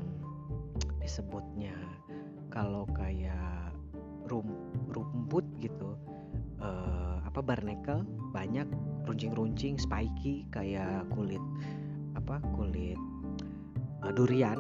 [1.04, 1.76] disebutnya
[2.50, 3.74] kalau kayak
[4.32, 4.50] rum,
[4.90, 5.94] rumput gitu
[6.64, 8.66] uh, apa barnacle banyak
[9.10, 11.42] runcing-runcing spiky kayak kulit
[12.14, 13.00] apa kulit
[14.06, 14.58] uh, durian.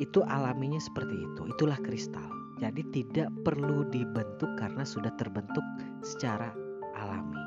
[0.00, 1.42] Itu alaminya seperti itu.
[1.52, 2.26] Itulah kristal.
[2.58, 5.62] Jadi tidak perlu dibentuk karena sudah terbentuk
[6.02, 6.50] secara
[6.96, 7.42] alami.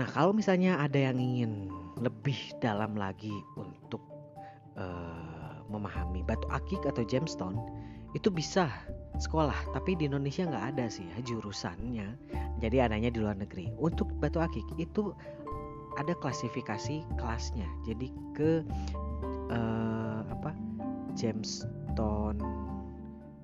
[0.00, 1.68] Nah, kalau misalnya ada yang ingin
[2.00, 4.00] lebih dalam lagi untuk
[4.80, 7.60] uh, memahami batu akik atau gemstone,
[8.16, 8.68] itu bisa
[9.20, 9.76] sekolah.
[9.76, 12.08] Tapi di Indonesia nggak ada sih ya jurusannya.
[12.58, 13.70] Jadi adanya di luar negeri.
[13.76, 15.12] Untuk batu akik itu
[16.00, 17.68] ada klasifikasi kelasnya.
[17.84, 18.64] Jadi ke
[19.52, 20.56] uh, apa
[21.14, 22.40] gemstone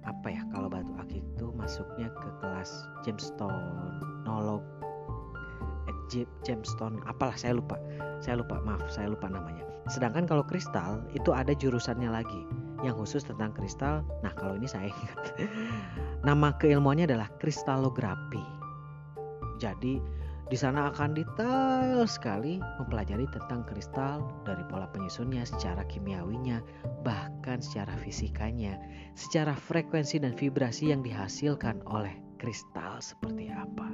[0.06, 2.70] apa ya kalau batu akik itu masuknya ke kelas
[3.02, 4.62] gemstone nolog
[6.46, 7.74] gemstone apalah saya lupa
[8.22, 12.46] saya lupa maaf saya lupa namanya sedangkan kalau kristal itu ada jurusannya lagi
[12.84, 14.04] yang khusus tentang kristal.
[14.20, 15.18] Nah kalau ini saya ingat.
[16.28, 18.42] Nama keilmuannya adalah kristalografi.
[19.56, 19.96] Jadi
[20.46, 26.62] di sana akan detail sekali mempelajari tentang kristal dari pola penyusunnya, secara kimiawinya,
[27.02, 28.78] bahkan secara fisikanya,
[29.18, 33.90] secara frekuensi dan vibrasi yang dihasilkan oleh kristal seperti apa.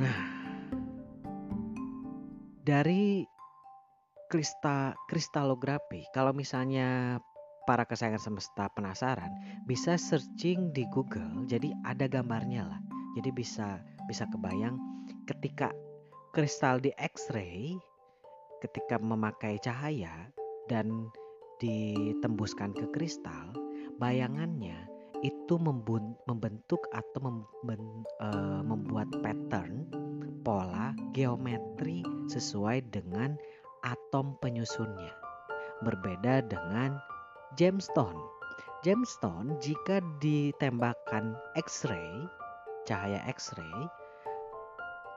[0.00, 0.20] Nah,
[2.64, 3.28] dari
[4.28, 7.18] krista, kristalografi, kalau misalnya
[7.64, 9.32] para kesayangan semesta penasaran,
[9.64, 11.48] bisa searching di Google.
[11.48, 12.80] Jadi ada gambarnya lah.
[13.16, 14.76] Jadi bisa bisa kebayang
[15.24, 15.72] ketika
[16.36, 17.78] kristal di X-ray
[18.64, 20.32] ketika memakai cahaya
[20.72, 21.12] dan
[21.60, 23.52] ditembuskan ke kristal,
[24.00, 24.88] bayangannya
[25.20, 29.88] itu membentuk atau uh, membuat pattern
[30.44, 33.36] pola geometri sesuai dengan
[33.84, 35.12] atom penyusunnya.
[35.84, 36.98] Berbeda dengan
[37.60, 38.18] gemstone.
[38.82, 42.28] Gemstone jika ditembakkan X-ray,
[42.84, 43.88] cahaya X-ray,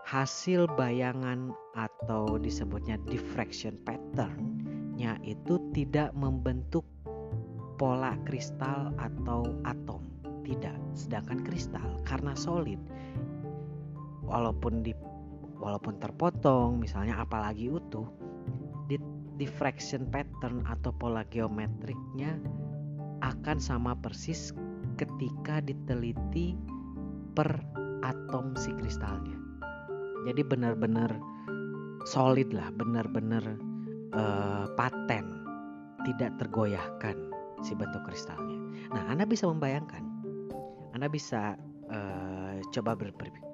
[0.08, 6.88] hasil bayangan atau disebutnya diffraction pattern-nya itu tidak membentuk
[7.76, 10.04] pola kristal atau atom.
[10.48, 10.96] Tidak.
[10.96, 12.80] Sedangkan kristal karena solid
[14.28, 14.92] walaupun di
[15.58, 18.06] walaupun terpotong misalnya apalagi utuh
[19.38, 22.38] diffraction pattern atau pola geometriknya
[23.22, 24.54] akan sama persis
[24.98, 26.58] ketika diteliti
[27.38, 27.50] per
[28.02, 29.38] atom si kristalnya.
[30.26, 31.14] Jadi benar-benar
[32.06, 33.46] solid lah benar-benar
[34.18, 35.46] uh, paten
[36.04, 37.16] tidak tergoyahkan
[37.62, 38.58] si bentuk kristalnya.
[38.94, 40.04] Nah anda bisa membayangkan
[40.98, 41.54] anda bisa
[41.94, 42.98] uh, coba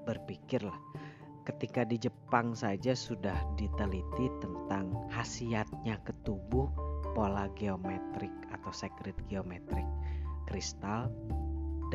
[0.07, 0.79] berpikir, lah
[1.43, 4.31] ketika di Jepang saja sudah diteliti
[5.23, 6.67] khasiatnya ke tubuh
[7.15, 9.87] pola geometrik atau secret geometrik
[10.51, 11.07] kristal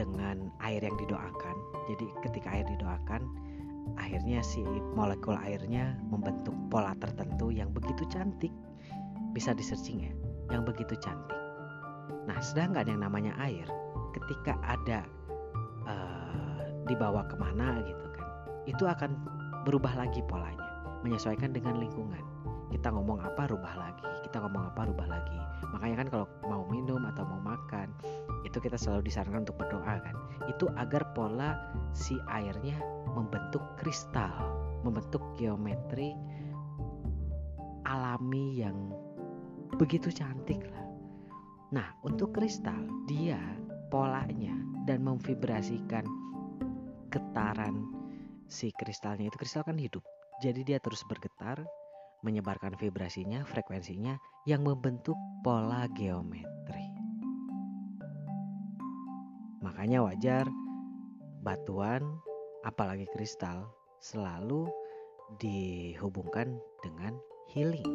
[0.00, 1.56] dengan air yang didoakan.
[1.92, 3.28] Jadi ketika air didoakan
[4.00, 4.64] akhirnya si
[4.96, 8.48] molekul airnya membentuk pola tertentu yang begitu cantik.
[9.36, 10.12] Bisa di searching ya
[10.48, 11.36] yang begitu cantik.
[12.24, 13.68] Nah sedangkan yang namanya air
[14.16, 15.04] ketika ada
[15.84, 18.26] uh, dibawa ke mana gitu kan
[18.64, 19.20] itu akan
[19.68, 20.64] berubah lagi polanya
[21.04, 22.24] menyesuaikan dengan lingkungan
[22.68, 25.38] kita ngomong apa rubah lagi kita ngomong apa rubah lagi
[25.72, 27.88] makanya kan kalau mau minum atau mau makan
[28.44, 30.16] itu kita selalu disarankan untuk berdoa kan
[30.48, 31.58] itu agar pola
[31.92, 32.78] si airnya
[33.12, 34.32] membentuk kristal,
[34.86, 36.14] membentuk geometri
[37.88, 38.92] alami yang
[39.80, 40.86] begitu cantik lah.
[41.74, 43.40] Nah, untuk kristal dia
[43.92, 44.56] polanya
[44.88, 46.04] dan memvibrasikan
[47.12, 47.88] getaran
[48.48, 50.04] si kristalnya itu kristal kan hidup.
[50.40, 51.60] Jadi dia terus bergetar,
[52.22, 55.14] menyebarkan vibrasinya, frekuensinya yang membentuk
[55.46, 56.86] pola geometri.
[59.62, 60.44] Makanya wajar
[61.42, 62.02] batuan
[62.66, 63.70] apalagi kristal
[64.02, 64.66] selalu
[65.38, 67.14] dihubungkan dengan
[67.52, 67.86] healing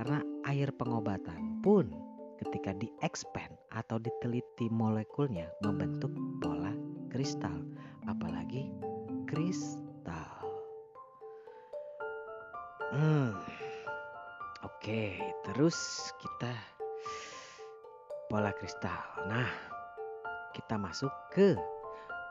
[0.00, 1.92] karena air pengobatan pun
[2.40, 6.08] ketika di-expand atau diteliti molekulnya membentuk
[6.40, 6.72] pola
[7.12, 7.60] kristal
[8.08, 8.72] apalagi
[9.28, 9.89] kristal
[12.90, 13.30] hmm
[14.66, 15.04] oke
[15.46, 16.52] terus kita
[18.26, 19.48] pola kristal nah
[20.54, 21.54] kita masuk ke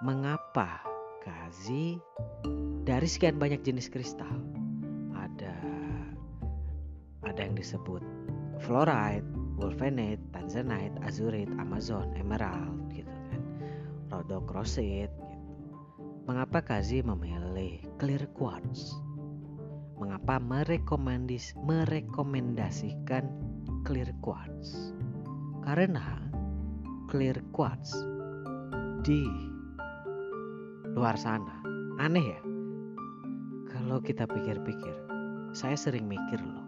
[0.04, 0.84] mengapa
[1.20, 2.00] Kazi
[2.88, 4.40] dari sekian banyak jenis kristal
[5.12, 5.52] ada
[7.28, 8.00] ada yang disebut
[8.60, 13.42] fluorite, wolfenite, tanzanite, azurite, amazon, emerald gitu kan.
[14.12, 15.38] Rhodochrosite gitu.
[16.28, 19.09] Mengapa Kazi memilih clear quartz?
[20.00, 23.28] Mengapa merekomendis merekomendasikan
[23.84, 24.96] clear quartz?
[25.60, 26.24] Karena
[27.12, 27.92] clear quartz
[29.04, 29.28] di
[30.96, 31.60] luar sana.
[32.00, 32.42] Aneh ya?
[33.76, 34.96] Kalau kita pikir-pikir,
[35.52, 36.68] saya sering mikir loh.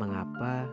[0.00, 0.64] Mengapa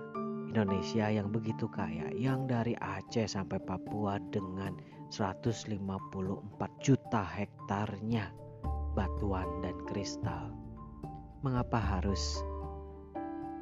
[0.49, 4.79] Indonesia yang begitu kaya, yang dari Aceh sampai Papua dengan
[5.11, 5.75] 154
[6.81, 8.31] juta hektarnya
[8.97, 10.58] batuan dan kristal.
[11.39, 12.43] Mengapa harus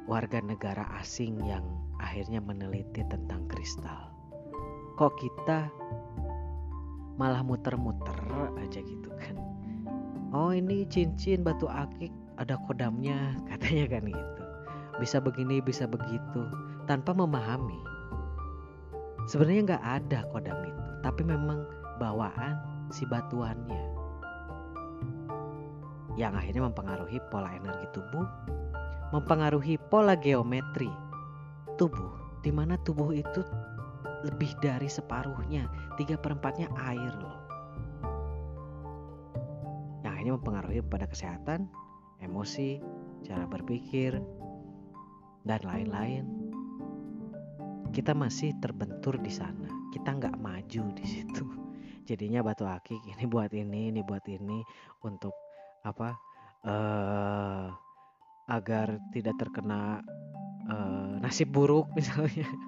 [0.10, 1.62] warga negara asing yang
[2.02, 4.10] akhirnya meneliti tentang kristal?
[4.98, 5.70] Kok kita
[7.22, 8.18] malah muter-muter
[8.58, 9.38] aja gitu kan?
[10.34, 12.10] Oh ini cincin batu akik
[12.42, 14.44] ada kodamnya katanya kan gitu.
[14.98, 16.50] Bisa begini bisa begitu
[16.90, 17.78] tanpa memahami.
[19.30, 21.62] Sebenarnya nggak ada kodam itu tapi memang
[22.02, 22.58] bawaan
[22.90, 23.97] si batuannya
[26.18, 28.26] yang akhirnya mempengaruhi pola energi tubuh
[29.14, 30.90] mempengaruhi pola geometri
[31.78, 33.46] tubuh di mana tubuh itu
[34.26, 37.38] lebih dari separuhnya, tiga perempatnya air loh.
[40.02, 41.70] Yang ini mempengaruhi pada kesehatan,
[42.24, 42.82] emosi,
[43.28, 44.18] cara berpikir,
[45.46, 46.26] dan lain-lain.
[47.94, 51.46] Kita masih terbentur di sana, kita nggak maju di situ.
[52.10, 54.64] Jadinya batu akik ini buat ini, ini buat ini
[55.06, 55.47] untuk
[55.92, 56.20] apa?
[56.68, 57.72] Uh,
[58.48, 60.04] agar tidak terkena
[60.68, 62.48] uh, nasib buruk misalnya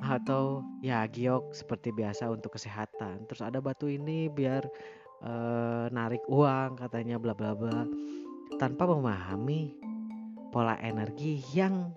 [0.00, 3.28] atau ya giok seperti biasa untuk kesehatan.
[3.28, 4.64] Terus ada batu ini biar
[5.20, 5.32] e,
[5.92, 7.84] narik uang katanya bla bla bla
[8.56, 9.76] tanpa memahami
[10.50, 11.92] pola energi yang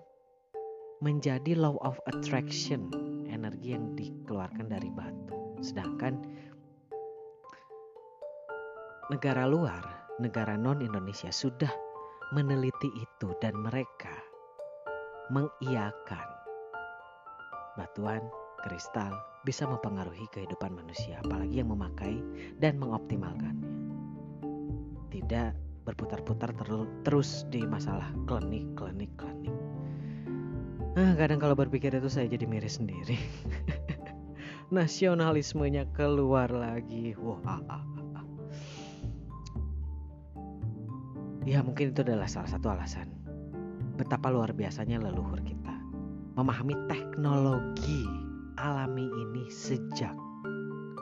[1.00, 2.88] menjadi law of attraction,
[3.28, 5.36] energi yang dikeluarkan dari batu.
[5.60, 6.20] Sedangkan
[9.12, 11.70] negara luar, negara non Indonesia sudah
[12.30, 14.14] meneliti itu dan mereka
[15.34, 16.28] mengiyakan
[17.74, 18.22] batuan
[18.62, 19.10] kristal
[19.44, 22.16] bisa mempengaruhi kehidupan manusia, apalagi yang memakai
[22.62, 23.72] dan mengoptimalkannya.
[25.12, 25.50] Tidak
[25.84, 26.56] berputar-putar
[27.04, 29.52] terus di masalah klinik, klinik, klinik.
[30.96, 33.20] Nah, kadang kalau berpikir itu saya jadi miris sendiri.
[34.74, 37.12] Nasionalismenya keluar lagi.
[37.20, 37.93] Wah, ah, ah, ah,
[41.44, 43.12] Ya mungkin itu adalah salah satu alasan
[43.94, 45.76] betapa luar biasanya leluhur kita
[46.34, 48.02] memahami teknologi
[48.58, 50.16] alami ini sejak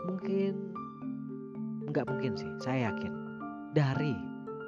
[0.04, 0.74] mungkin
[1.88, 3.12] nggak mungkin sih saya yakin
[3.72, 4.12] dari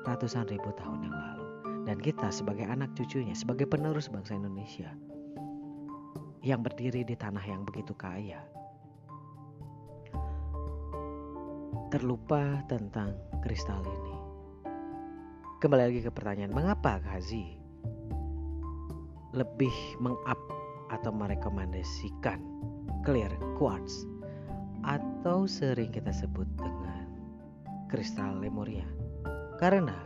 [0.06, 1.46] ratusan ribu tahun yang lalu.
[1.84, 4.88] Dan kita sebagai anak cucunya sebagai penerus bangsa Indonesia
[6.44, 8.40] yang berdiri di tanah yang begitu kaya
[11.88, 14.13] terlupa tentang kristal ini
[15.64, 17.56] kembali lagi ke pertanyaan mengapa Hazi
[19.32, 20.36] lebih mengap
[20.92, 22.36] atau merekomendasikan
[23.00, 24.04] clear quartz
[24.84, 27.08] atau sering kita sebut dengan
[27.88, 28.84] kristal Lemuria.
[29.56, 29.96] Karena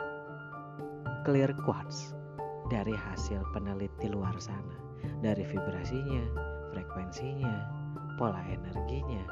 [1.26, 2.14] clear quartz
[2.70, 4.78] dari hasil peneliti luar sana,
[5.26, 6.22] dari vibrasinya,
[6.70, 7.54] frekuensinya,
[8.14, 9.26] pola energinya,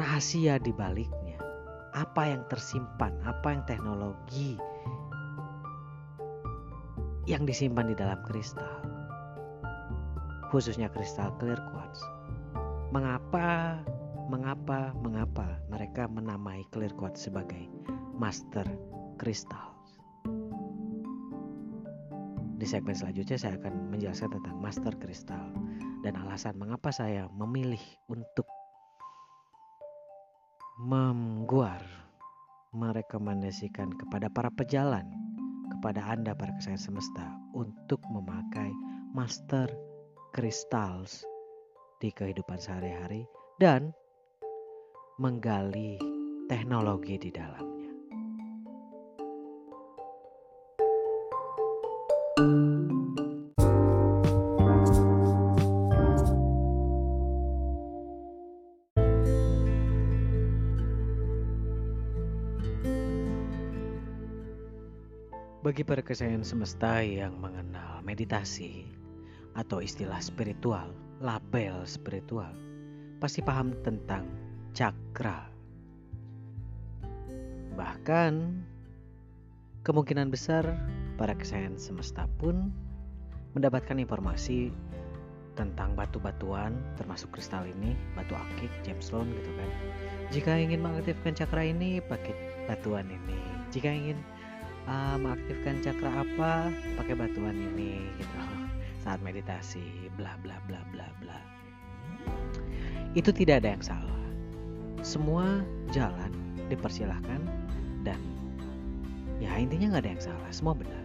[0.00, 1.36] rahasia di baliknya,
[1.92, 4.56] apa yang tersimpan, apa yang teknologi
[7.24, 8.84] yang disimpan di dalam kristal,
[10.52, 12.00] khususnya kristal clear quartz
[12.94, 13.82] Mengapa,
[14.30, 17.66] mengapa, mengapa mereka menamai clear quartz sebagai
[18.14, 18.62] master
[19.18, 19.74] crystal?
[22.54, 25.42] Di segmen selanjutnya saya akan menjelaskan tentang master crystal
[26.06, 28.46] dan alasan mengapa saya memilih untuk
[30.78, 31.82] memguar
[32.70, 35.10] merekomendasikan kepada para pejalan
[35.84, 38.72] kepada Anda para kesayangan semesta untuk memakai
[39.12, 39.68] master
[40.32, 41.28] crystals
[42.00, 43.28] di kehidupan sehari-hari
[43.60, 43.92] dan
[45.20, 46.00] menggali
[46.48, 47.73] teknologi di dalamnya.
[65.84, 68.88] Bagi para kesayangan semesta yang mengenal meditasi
[69.52, 70.88] atau istilah spiritual,
[71.20, 72.48] label spiritual,
[73.20, 74.24] pasti paham tentang
[74.72, 75.44] cakra.
[77.76, 78.32] Bahkan
[79.84, 80.64] kemungkinan besar
[81.20, 82.72] para kesayangan semesta pun
[83.52, 84.72] mendapatkan informasi
[85.52, 89.70] tentang batu-batuan termasuk kristal ini, batu akik, gemstone gitu kan.
[90.32, 92.32] Jika ingin mengaktifkan cakra ini pakai
[92.72, 93.36] batuan ini.
[93.68, 94.16] Jika ingin
[94.88, 96.52] uh, mengaktifkan cakra apa?
[97.00, 98.38] Pakai batuan ini gitu.
[99.04, 101.38] Saat meditasi bla bla bla bla bla.
[103.12, 104.22] Itu tidak ada yang salah.
[105.04, 105.60] Semua
[105.92, 106.32] jalan
[106.72, 107.40] dipersilahkan
[108.02, 108.16] dan
[109.38, 111.04] ya intinya nggak ada yang salah semua benar.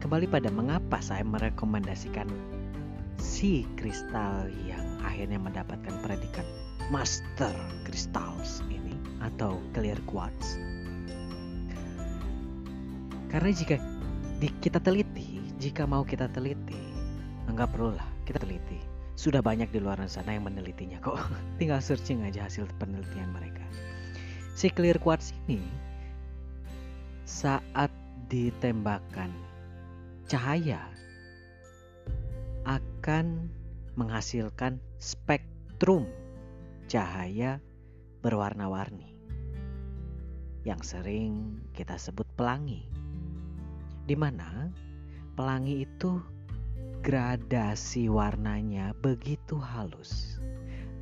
[0.00, 2.26] Kembali pada mengapa saya merekomendasikan
[3.22, 6.42] si kristal yang akhirnya mendapatkan predikat
[6.90, 7.54] master
[7.86, 10.58] crystals ini atau clear quartz
[13.32, 13.80] karena jika
[14.60, 16.74] kita teliti jika mau kita teliti,
[17.46, 18.82] enggak perlulah kita teliti.
[19.14, 21.22] Sudah banyak di luar sana yang menelitinya kok.
[21.62, 23.62] Tinggal searching aja hasil penelitian mereka.
[24.58, 25.62] Si clear quartz ini
[27.22, 27.94] saat
[28.26, 29.30] ditembakkan
[30.26, 30.82] cahaya
[32.66, 33.46] akan
[33.94, 36.10] menghasilkan spektrum
[36.90, 37.62] cahaya
[38.18, 39.14] berwarna-warni
[40.66, 42.82] yang sering kita sebut pelangi.
[44.06, 44.68] Di mana
[45.32, 46.20] Pelangi itu
[47.00, 50.36] gradasi warnanya begitu halus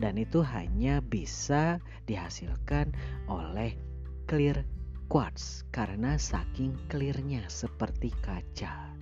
[0.01, 2.95] dan itu hanya bisa dihasilkan
[3.29, 3.77] oleh
[4.25, 4.65] clear
[5.13, 8.97] quartz karena saking clearnya seperti kaca.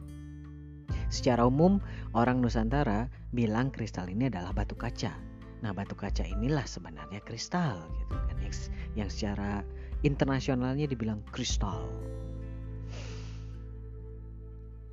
[1.12, 1.78] Secara umum
[2.12, 5.14] orang Nusantara bilang kristal ini adalah batu kaca.
[5.60, 8.36] Nah, batu kaca inilah sebenarnya kristal gitu kan
[8.96, 9.62] yang, secara
[10.02, 11.88] internasionalnya dibilang kristal.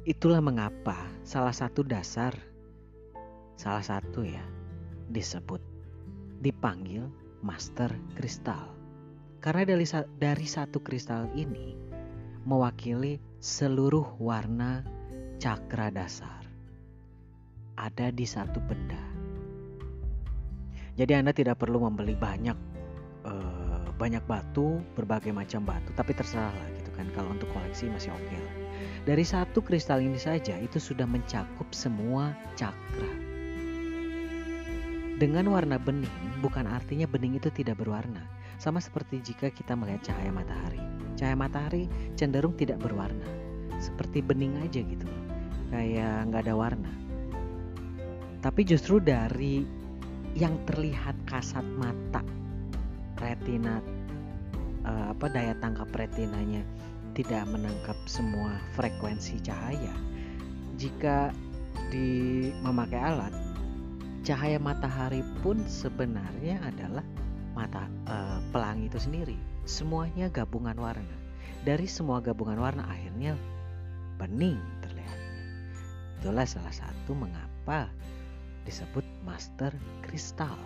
[0.05, 0.93] Itulah mengapa
[1.25, 2.37] salah satu dasar,
[3.57, 4.45] salah satu ya,
[5.09, 5.57] disebut,
[6.45, 7.09] dipanggil
[7.41, 8.69] master kristal.
[9.41, 9.81] Karena dari,
[10.21, 11.73] dari satu kristal ini
[12.45, 14.85] mewakili seluruh warna
[15.41, 16.45] cakra dasar.
[17.73, 19.01] Ada di satu benda.
[21.01, 22.57] Jadi Anda tidak perlu membeli banyak
[23.25, 27.09] uh, banyak batu, berbagai macam batu, tapi terserah lah gitu kan.
[27.17, 28.64] Kalau untuk koleksi masih oke okay lah
[29.05, 33.13] Dari satu kristal ini saja itu sudah mencakup semua cakra.
[35.21, 38.25] Dengan warna bening bukan artinya bening itu tidak berwarna.
[38.57, 40.81] Sama seperti jika kita melihat cahaya matahari.
[41.13, 41.85] Cahaya matahari
[42.17, 43.29] cenderung tidak berwarna.
[43.77, 45.05] Seperti bening aja gitu.
[45.69, 46.91] Kayak nggak ada warna.
[48.41, 49.69] Tapi justru dari
[50.33, 52.25] yang terlihat kasat mata
[53.21, 53.79] retina
[54.83, 56.65] uh, apa daya tangkap retinanya
[57.15, 59.95] tidak menangkap semua frekuensi cahaya.
[60.75, 61.31] Jika
[61.87, 63.31] di memakai alat,
[64.27, 67.07] cahaya matahari pun sebenarnya adalah
[67.55, 69.39] mata uh, pelangi itu sendiri.
[69.63, 71.15] Semuanya gabungan warna.
[71.63, 73.39] Dari semua gabungan warna akhirnya
[74.19, 75.41] bening terlihatnya.
[76.19, 77.87] Itulah salah satu mengapa
[78.67, 79.71] disebut master
[80.03, 80.59] kristal.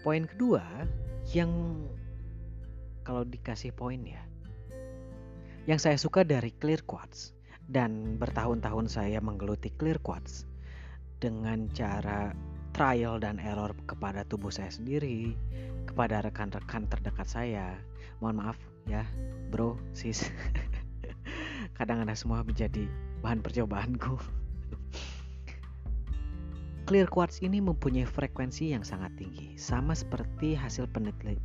[0.00, 0.64] Poin kedua
[1.34, 1.50] yang
[3.04, 4.22] kalau dikasih poin ya
[5.66, 7.34] yang saya suka dari clear quartz
[7.66, 10.46] dan bertahun-tahun saya menggeluti clear quartz
[11.18, 12.30] dengan cara
[12.70, 15.34] trial dan error kepada tubuh saya sendiri,
[15.90, 17.74] kepada rekan-rekan terdekat saya.
[18.22, 19.02] Mohon maaf ya,
[19.50, 20.30] bro, sis.
[21.78, 22.86] Kadang anda semua menjadi
[23.26, 24.14] bahan percobaanku.
[26.86, 30.86] Clear quartz ini mempunyai frekuensi yang sangat tinggi, sama seperti hasil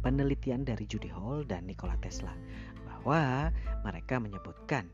[0.06, 2.38] penelitian dari Judy Hall dan Nikola Tesla
[3.02, 3.50] bahwa
[3.82, 4.86] mereka menyebutkan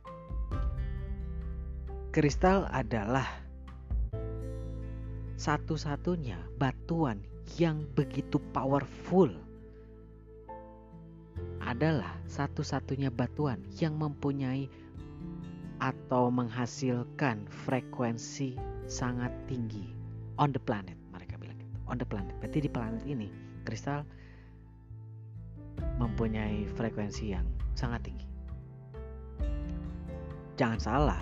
[2.16, 3.28] kristal adalah
[5.38, 7.22] satu-satunya batuan
[7.62, 9.30] yang begitu powerful.
[11.62, 14.66] Adalah satu-satunya batuan yang mempunyai
[15.78, 18.58] atau menghasilkan frekuensi
[18.90, 19.94] sangat tinggi.
[20.42, 21.78] On the planet mereka bilang gitu.
[21.86, 22.34] On the planet.
[22.42, 23.30] Berarti di planet ini
[23.62, 24.02] kristal
[26.02, 27.46] mempunyai frekuensi yang
[27.78, 28.26] sangat tinggi.
[30.58, 31.22] Jangan salah,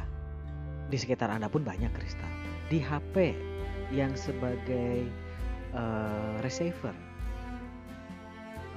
[0.88, 2.32] di sekitar Anda pun banyak kristal.
[2.72, 3.36] Di HP
[3.92, 5.04] yang sebagai
[5.76, 6.96] uh, receiver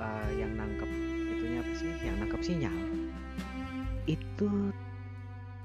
[0.02, 0.90] uh, yang nangkep
[1.30, 1.92] itunya apa sih?
[2.02, 2.76] Yang nangkep sinyal
[4.10, 4.74] itu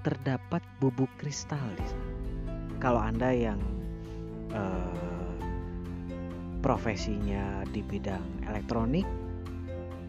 [0.05, 2.09] terdapat bubuk kristal di sana.
[2.77, 3.59] Kalau Anda yang
[4.53, 5.33] uh,
[6.61, 9.07] profesinya di bidang elektronik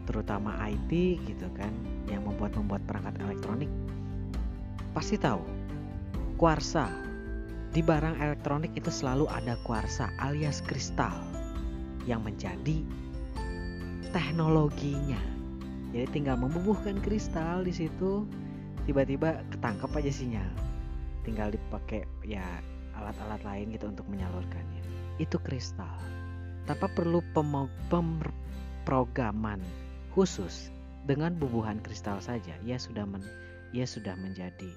[0.05, 0.93] terutama IT
[1.25, 1.73] gitu kan
[2.09, 3.71] yang membuat membuat perangkat elektronik?
[4.95, 5.43] Pasti tahu
[6.39, 6.91] kuarsa.
[7.75, 11.11] Di barang elektronik itu selalu ada kuarsa alias kristal
[12.07, 12.87] yang menjadi
[14.15, 15.19] teknologinya.
[15.91, 18.27] Jadi tinggal membubuhkan kristal di situ
[18.87, 20.51] tiba-tiba ketangkep aja sinyal.
[21.27, 22.47] Tinggal dipakai ya
[22.95, 24.83] alat-alat lain gitu untuk menyalurkannya.
[25.19, 25.99] Itu kristal.
[26.71, 27.23] Tanpa perlu
[27.91, 29.59] pemrograman
[30.15, 30.74] khusus
[31.05, 33.21] dengan bubuhan kristal saja ia sudah men,
[33.77, 34.73] ia sudah menjadi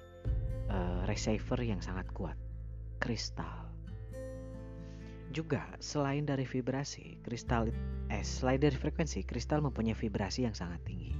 [0.68, 2.36] uh, receiver yang sangat kuat
[3.00, 3.72] kristal.
[5.32, 7.72] Juga selain dari vibrasi kristal
[8.08, 11.16] eh selain dari frekuensi kristal mempunyai vibrasi yang sangat tinggi.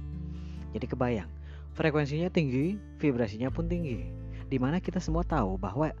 [0.76, 1.30] Jadi kebayang
[1.76, 4.08] frekuensinya tinggi vibrasinya pun tinggi.
[4.48, 5.92] Di mana kita semua tahu bahwa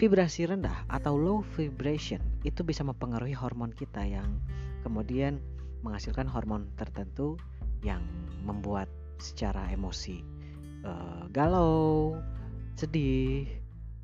[0.00, 4.40] vibrasi rendah atau low vibration itu bisa mempengaruhi hormon kita yang
[4.80, 5.40] kemudian
[5.84, 7.36] menghasilkan hormon tertentu
[7.80, 8.02] yang
[8.44, 8.88] membuat
[9.20, 10.24] secara emosi
[10.84, 12.16] uh, galau,
[12.76, 13.44] sedih,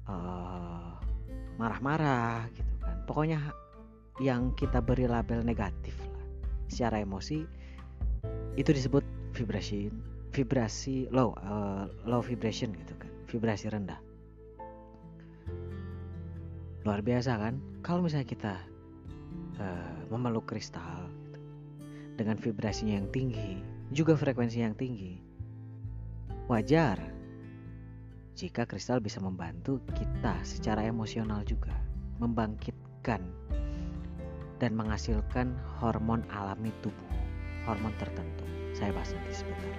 [0.06, 1.00] marah
[1.56, 2.96] marah-marah gitu kan.
[3.08, 3.40] Pokoknya
[4.20, 6.24] yang kita beri label negatif lah.
[6.68, 7.44] Secara emosi
[8.56, 9.04] itu disebut
[9.36, 9.92] vibrasi
[10.32, 13.12] vibrasi low uh, low vibration gitu kan.
[13.28, 14.00] Vibrasi rendah.
[16.84, 17.58] Luar biasa kan?
[17.82, 18.54] Kalau misalnya kita
[19.58, 21.10] uh, memeluk kristal
[22.16, 23.60] dengan vibrasinya yang tinggi,
[23.92, 25.20] juga frekuensi yang tinggi.
[26.48, 26.98] Wajar
[28.36, 31.72] jika kristal bisa membantu kita secara emosional juga,
[32.20, 33.20] membangkitkan
[34.56, 37.12] dan menghasilkan hormon alami tubuh,
[37.68, 38.44] hormon tertentu.
[38.72, 39.72] Saya bahas nanti sebentar.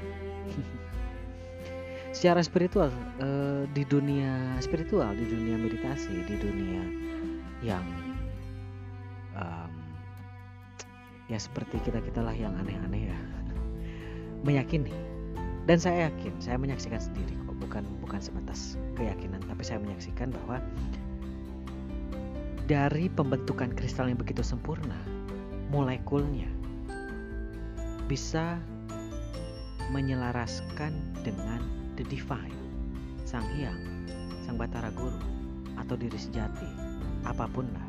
[2.17, 2.89] secara spiritual
[3.21, 6.81] eh, di dunia spiritual, di dunia meditasi, di dunia
[7.61, 7.85] yang
[11.27, 13.17] ya seperti kita kitalah yang aneh-aneh ya.
[14.47, 14.95] Meyakini
[15.67, 20.63] dan saya yakin saya menyaksikan sendiri kok bukan bukan sebatas keyakinan tapi saya menyaksikan bahwa
[22.71, 24.95] dari pembentukan kristal yang begitu sempurna
[25.67, 26.47] molekulnya
[28.07, 28.55] bisa
[29.91, 30.95] menyelaraskan
[31.27, 31.59] dengan
[31.99, 32.55] the divine
[33.27, 33.75] sang hyang
[34.47, 35.19] sang batara guru
[35.75, 36.67] atau diri sejati
[37.27, 37.87] apa pun lah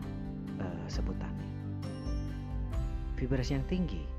[0.67, 1.38] uh, sebutannya
[3.19, 4.19] vibrasi yang tinggi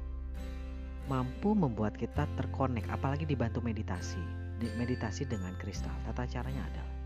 [1.10, 4.22] mampu membuat kita terkonek apalagi dibantu meditasi.
[4.60, 7.00] Meditasi dengan kristal, tata caranya adalah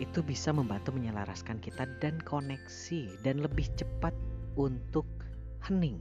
[0.00, 4.16] itu bisa membantu menyelaraskan kita dan koneksi dan lebih cepat
[4.56, 5.04] untuk
[5.68, 6.00] hening.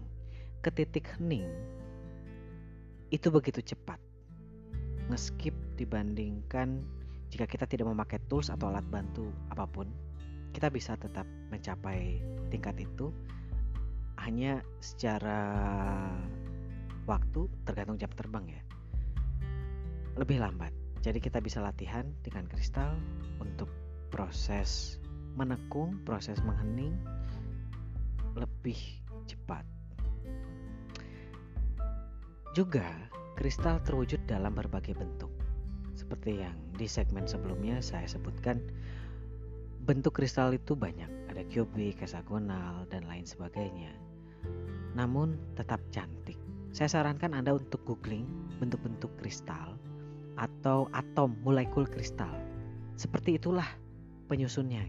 [0.64, 1.46] Ke titik hening
[3.12, 4.00] itu begitu cepat.
[5.12, 6.82] Ngeskip dibandingkan
[7.28, 9.92] jika kita tidak memakai tools atau alat bantu apa pun
[10.56, 13.12] kita bisa tetap mencapai tingkat itu
[14.22, 15.40] hanya secara
[17.10, 18.62] waktu tergantung jam terbang ya
[20.16, 22.94] lebih lambat jadi kita bisa latihan dengan kristal
[23.42, 23.66] untuk
[24.14, 25.02] proses
[25.34, 26.94] menekung, proses menghening
[28.38, 28.78] lebih
[29.26, 29.66] cepat.
[32.54, 32.86] Juga,
[33.34, 35.34] kristal terwujud dalam berbagai bentuk.
[35.98, 38.62] Seperti yang di segmen sebelumnya saya sebutkan,
[39.88, 44.11] bentuk kristal itu banyak, ada kubik, hexagonal, dan lain sebagainya.
[44.98, 46.38] Namun tetap cantik.
[46.72, 48.28] Saya sarankan Anda untuk googling
[48.64, 49.76] bentuk-bentuk kristal
[50.40, 52.32] atau atom molekul kristal.
[52.96, 53.68] Seperti itulah
[54.32, 54.88] penyusunnya.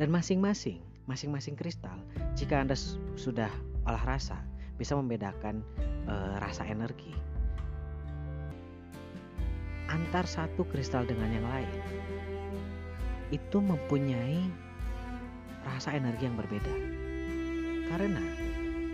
[0.00, 1.94] Dan masing-masing, masing-masing kristal,
[2.34, 2.74] jika Anda
[3.14, 3.52] sudah
[3.86, 4.42] olah rasa,
[4.74, 5.62] bisa membedakan
[6.08, 7.14] e, rasa energi
[9.92, 11.72] antar satu kristal dengan yang lain.
[13.28, 14.40] Itu mempunyai
[15.68, 16.74] rasa energi yang berbeda.
[17.90, 18.22] Karena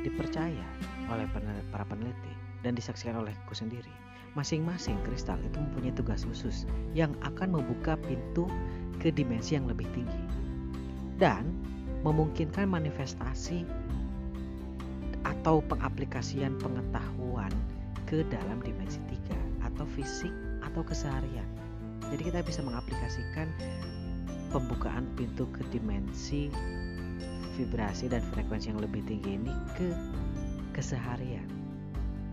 [0.07, 0.66] dipercaya
[1.09, 1.26] oleh
[1.72, 2.32] para peneliti
[2.62, 8.45] dan disaksikan olehku sendiri Masing-masing kristal itu mempunyai tugas khusus yang akan membuka pintu
[9.03, 10.24] ke dimensi yang lebih tinggi
[11.16, 11.49] dan
[12.07, 13.66] memungkinkan manifestasi
[15.26, 17.51] atau pengaplikasian pengetahuan
[18.07, 20.30] ke dalam dimensi tiga atau fisik
[20.62, 21.47] atau keseharian.
[22.14, 23.51] Jadi kita bisa mengaplikasikan
[24.55, 26.47] pembukaan pintu ke dimensi
[27.59, 29.91] vibrasi dan frekuensi yang lebih tinggi ini ke
[30.71, 31.51] keseharian.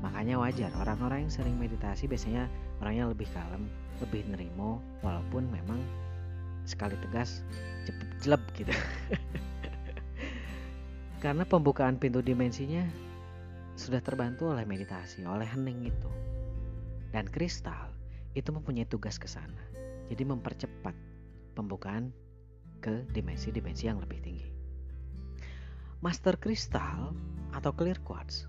[0.06, 2.46] Makanya wajar orang-orang yang sering meditasi biasanya
[2.78, 3.66] orangnya lebih kalem,
[4.06, 5.82] lebih nerimo walaupun memang
[6.70, 7.42] sekali tegas
[7.90, 8.70] cepet jelek gitu.
[11.26, 12.86] Karena pembukaan pintu dimensinya
[13.74, 16.12] sudah terbantu oleh meditasi, oleh hening itu.
[17.10, 17.90] Dan kristal
[18.38, 19.66] itu mempunyai tugas ke sana.
[20.06, 20.94] Jadi mempercepat
[21.58, 22.14] pembukaan
[22.78, 24.55] ke dimensi-dimensi yang lebih tinggi.
[26.06, 27.18] Master kristal
[27.49, 28.45] atau clear quartz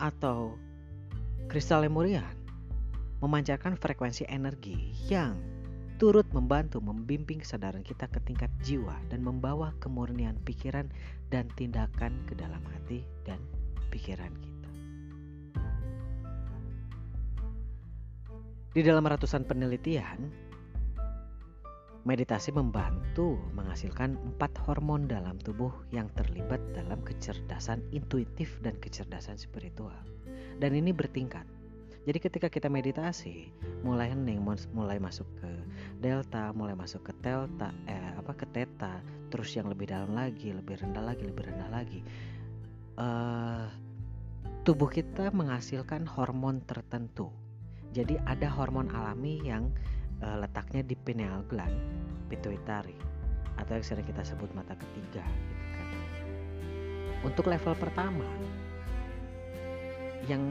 [0.00, 0.56] atau
[1.52, 2.32] Kristal lemurian
[3.20, 5.36] memancarkan frekuensi energi yang
[6.00, 10.88] turut membantu membimbing kesadaran kita ke tingkat jiwa dan membawa kemurnian pikiran
[11.28, 13.36] dan tindakan ke dalam hati dan
[13.92, 14.70] pikiran kita.
[18.72, 20.47] Di dalam ratusan penelitian,
[22.08, 29.92] meditasi membantu menghasilkan empat hormon dalam tubuh yang terlibat dalam kecerdasan intuitif dan kecerdasan spiritual
[30.58, 31.46] dan ini bertingkat.
[32.08, 33.52] Jadi ketika kita meditasi,
[33.84, 34.40] mulai hening,
[34.72, 35.50] mulai masuk ke
[36.00, 40.80] delta, mulai masuk ke delta, eh, apa ke theta, terus yang lebih dalam lagi, lebih
[40.80, 42.00] rendah lagi, lebih rendah lagi.
[42.98, 43.70] Uh,
[44.64, 47.28] tubuh kita menghasilkan hormon tertentu.
[47.92, 49.68] Jadi ada hormon alami yang
[50.22, 51.74] uh, letaknya di pineal gland,
[52.30, 52.96] pituitary,
[53.58, 55.88] atau yang sering kita sebut mata ketiga, gitu kan.
[57.26, 58.26] Untuk level pertama,
[60.30, 60.42] yang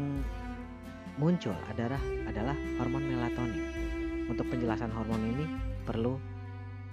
[1.17, 3.65] muncul adalah adalah hormon melatonin.
[4.27, 5.45] Untuk penjelasan hormon ini
[5.87, 6.19] perlu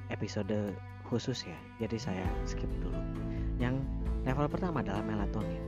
[0.08, 0.72] episode
[1.06, 1.58] khusus ya.
[1.82, 2.96] Jadi saya skip dulu.
[3.58, 3.82] Yang
[4.24, 5.60] level pertama adalah melatonin.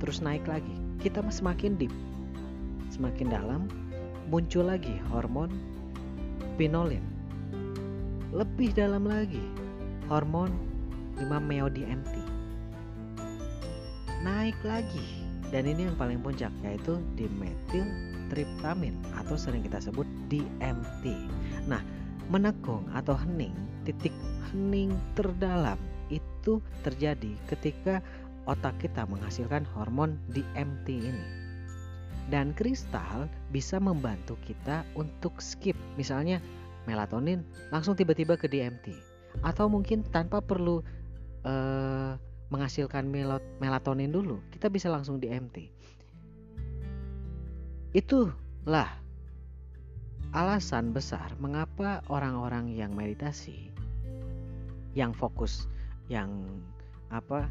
[0.00, 0.72] Terus naik lagi.
[0.98, 1.92] Kita semakin deep.
[2.90, 3.70] Semakin dalam
[4.32, 5.71] muncul lagi hormon
[6.56, 7.04] pinolin.
[8.32, 9.42] Lebih dalam lagi
[10.08, 10.52] hormon
[11.20, 12.14] 5 MeO-DMT.
[14.22, 15.06] Naik lagi
[15.52, 17.84] dan ini yang paling puncak yaitu dimetil
[18.32, 21.04] triptamin atau sering kita sebut DMT.
[21.68, 21.84] Nah,
[22.32, 23.52] menekung atau hening,
[23.84, 24.14] titik
[24.48, 25.76] hening terdalam
[26.08, 28.00] itu terjadi ketika
[28.48, 31.41] otak kita menghasilkan hormon DMT ini.
[32.32, 36.40] Dan kristal bisa membantu kita untuk skip, misalnya
[36.88, 38.96] melatonin langsung tiba-tiba ke DMT,
[39.44, 40.80] atau mungkin tanpa perlu
[41.44, 42.16] uh,
[42.48, 43.04] menghasilkan
[43.60, 45.56] melatonin dulu, kita bisa langsung di MT.
[47.92, 48.88] Itulah
[50.32, 53.68] alasan besar mengapa orang-orang yang meditasi,
[54.96, 55.68] yang fokus,
[56.08, 56.32] yang
[57.12, 57.48] apa,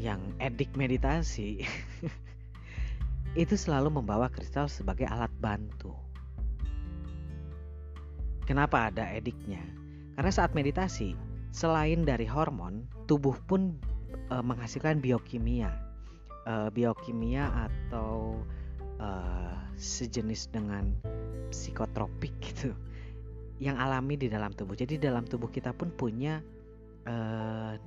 [0.00, 1.68] yang edik meditasi,
[3.32, 5.96] itu selalu membawa kristal sebagai alat bantu.
[8.44, 9.62] Kenapa ada ediknya?
[10.18, 11.16] Karena saat meditasi,
[11.54, 13.80] selain dari hormon, tubuh pun
[14.28, 15.92] uh, menghasilkan biokimia
[16.46, 18.38] uh, biokimia atau
[18.98, 20.94] uh, sejenis dengan
[21.50, 22.74] psikotropik gitu
[23.62, 24.74] yang alami di dalam tubuh.
[24.74, 26.42] Jadi dalam tubuh kita pun punya
[27.06, 27.78] uh,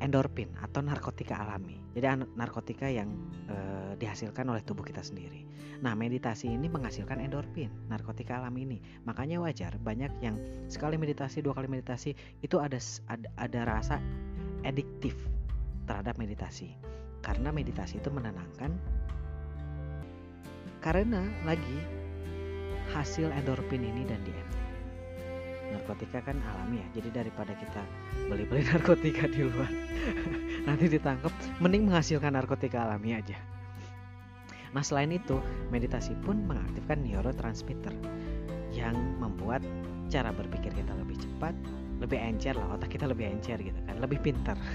[0.00, 1.78] endorfin atau narkotika alami.
[1.92, 3.12] Jadi narkotika yang
[3.52, 5.44] uh, dihasilkan oleh tubuh kita sendiri.
[5.80, 8.78] Nah, meditasi ini menghasilkan endorfin, narkotika alami ini.
[9.04, 10.36] Makanya wajar banyak yang
[10.68, 12.76] sekali meditasi, dua kali meditasi itu ada
[13.08, 13.96] ada, ada rasa
[14.64, 15.16] adiktif
[15.84, 16.76] terhadap meditasi.
[17.20, 18.72] Karena meditasi itu menenangkan
[20.80, 21.76] karena lagi
[22.96, 24.59] hasil endorfin ini dan DMT.
[25.70, 27.82] Narkotika kan alami ya, jadi daripada kita
[28.26, 29.70] beli-beli narkotika di luar,
[30.66, 31.30] nanti ditangkap,
[31.62, 33.38] mending menghasilkan narkotika alami aja.
[34.70, 35.38] Nah selain itu,
[35.74, 37.94] meditasi pun mengaktifkan neurotransmitter
[38.70, 39.62] yang membuat
[40.10, 41.54] cara berpikir kita lebih cepat,
[41.98, 44.58] lebih encer lah, otak kita lebih encer gitu kan, lebih pintar.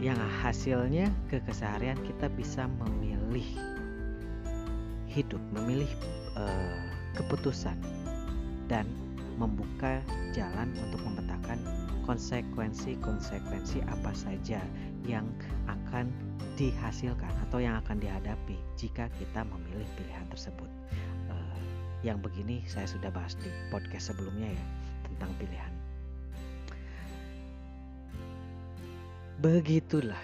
[0.00, 3.44] yang hasilnya ke keseharian kita bisa memilih
[5.12, 5.90] hidup, memilih
[6.40, 6.80] uh,
[7.20, 7.76] keputusan
[8.70, 8.86] dan
[9.34, 9.98] membuka
[10.30, 11.58] jalan untuk memetakan
[12.06, 14.62] konsekuensi-konsekuensi apa saja
[15.04, 15.26] yang
[15.66, 16.06] akan
[16.54, 20.70] dihasilkan atau yang akan dihadapi jika kita memilih pilihan tersebut.
[21.26, 21.60] Uh,
[22.06, 24.64] yang begini saya sudah bahas di podcast sebelumnya ya
[25.10, 25.72] tentang pilihan.
[29.40, 30.20] Begitulah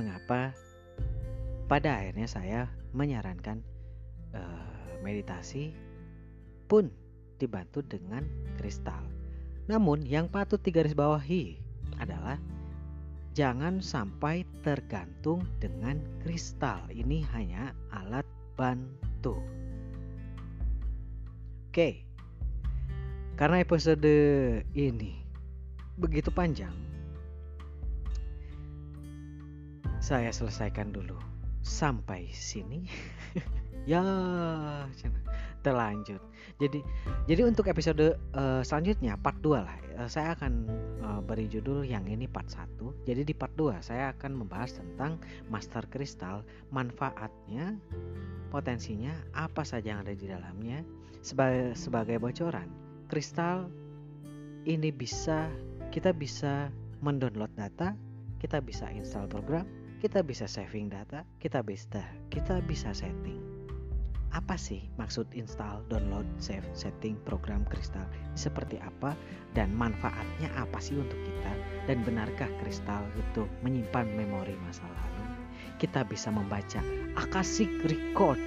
[0.00, 0.56] mengapa
[1.68, 2.60] pada akhirnya saya
[2.96, 3.60] menyarankan
[4.32, 5.76] uh, meditasi
[6.64, 6.88] pun
[7.38, 8.24] dibantu dengan
[8.56, 9.02] kristal.
[9.66, 11.56] Namun yang patut digarisbawahi
[11.98, 12.36] adalah
[13.34, 16.84] jangan sampai tergantung dengan kristal.
[16.92, 19.40] Ini hanya alat bantu.
[21.70, 22.06] Oke.
[23.34, 24.14] Karena episode
[24.78, 25.18] ini
[25.98, 26.70] begitu panjang,
[29.98, 31.18] saya selesaikan dulu
[31.66, 32.86] sampai sini.
[33.90, 34.04] ya,
[35.64, 36.20] terlanjut.
[36.60, 36.84] Jadi
[37.24, 39.78] jadi untuk episode uh, selanjutnya part 2 lah.
[39.96, 40.68] Uh, saya akan
[41.00, 43.08] uh, beri judul yang ini part 1.
[43.08, 45.16] Jadi di part 2 saya akan membahas tentang
[45.48, 47.80] master kristal, manfaatnya,
[48.52, 50.84] potensinya, apa saja yang ada di dalamnya.
[51.24, 52.68] Sebagai sebagai bocoran,
[53.08, 53.72] kristal
[54.68, 55.48] ini bisa
[55.88, 56.68] kita bisa
[57.00, 57.96] mendownload data,
[58.36, 59.64] kita bisa install program,
[60.04, 63.54] kita bisa saving data, kita bisa kita bisa setting
[64.34, 68.02] apa sih maksud install, download, save, setting program kristal?
[68.34, 69.14] Seperti apa?
[69.54, 71.52] Dan manfaatnya apa sih untuk kita?
[71.86, 75.22] Dan benarkah kristal itu menyimpan memori masa lalu?
[75.78, 76.82] Kita bisa membaca
[77.14, 78.38] akasik record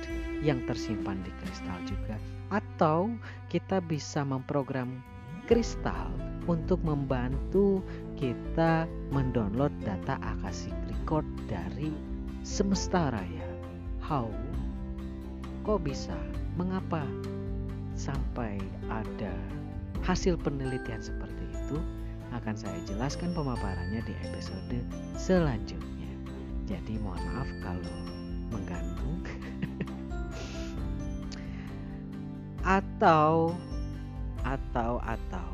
[0.44, 2.20] yang tersimpan di kristal juga.
[2.52, 3.16] Atau
[3.48, 5.00] kita bisa memprogram
[5.48, 6.12] kristal
[6.52, 7.80] untuk membantu
[8.20, 11.96] kita mendownload data akasik record dari
[12.44, 13.48] semesta raya.
[14.04, 14.32] How
[15.68, 16.16] Kok bisa?
[16.56, 17.04] Mengapa
[18.00, 18.56] sampai
[18.88, 19.36] ada
[20.00, 21.84] hasil penelitian seperti itu?
[22.32, 24.80] Akan saya jelaskan pemaparannya di episode
[25.20, 26.08] selanjutnya.
[26.72, 27.96] Jadi mohon maaf kalau
[28.48, 29.20] menggantung.
[32.80, 33.52] atau
[34.48, 35.50] atau atau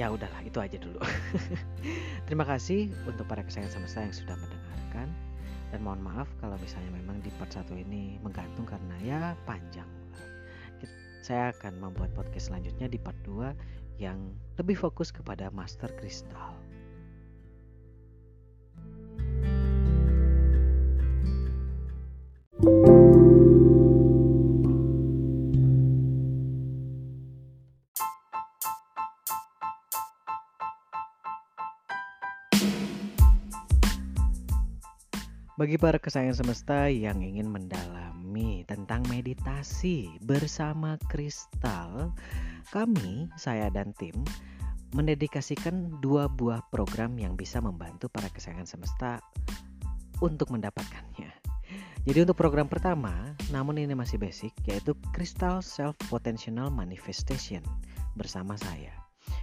[0.00, 1.04] ya udahlah itu aja dulu.
[2.32, 5.12] Terima kasih untuk para kesayangan semesta yang sudah mendengarkan.
[5.70, 9.86] Dan mohon maaf kalau misalnya memang di part 1 ini menggantung karena ya panjang.
[11.22, 14.18] Saya akan membuat podcast selanjutnya di part 2 yang
[14.58, 16.56] lebih fokus kepada master kristal.
[35.60, 42.16] Bagi para kesayangan semesta yang ingin mendalami tentang meditasi bersama kristal,
[42.72, 44.16] kami, saya dan tim,
[44.96, 49.20] mendedikasikan dua buah program yang bisa membantu para kesayangan semesta
[50.24, 51.28] untuk mendapatkannya.
[52.08, 57.60] Jadi untuk program pertama, namun ini masih basic, yaitu Crystal Self Potential Manifestation
[58.16, 58.96] bersama saya.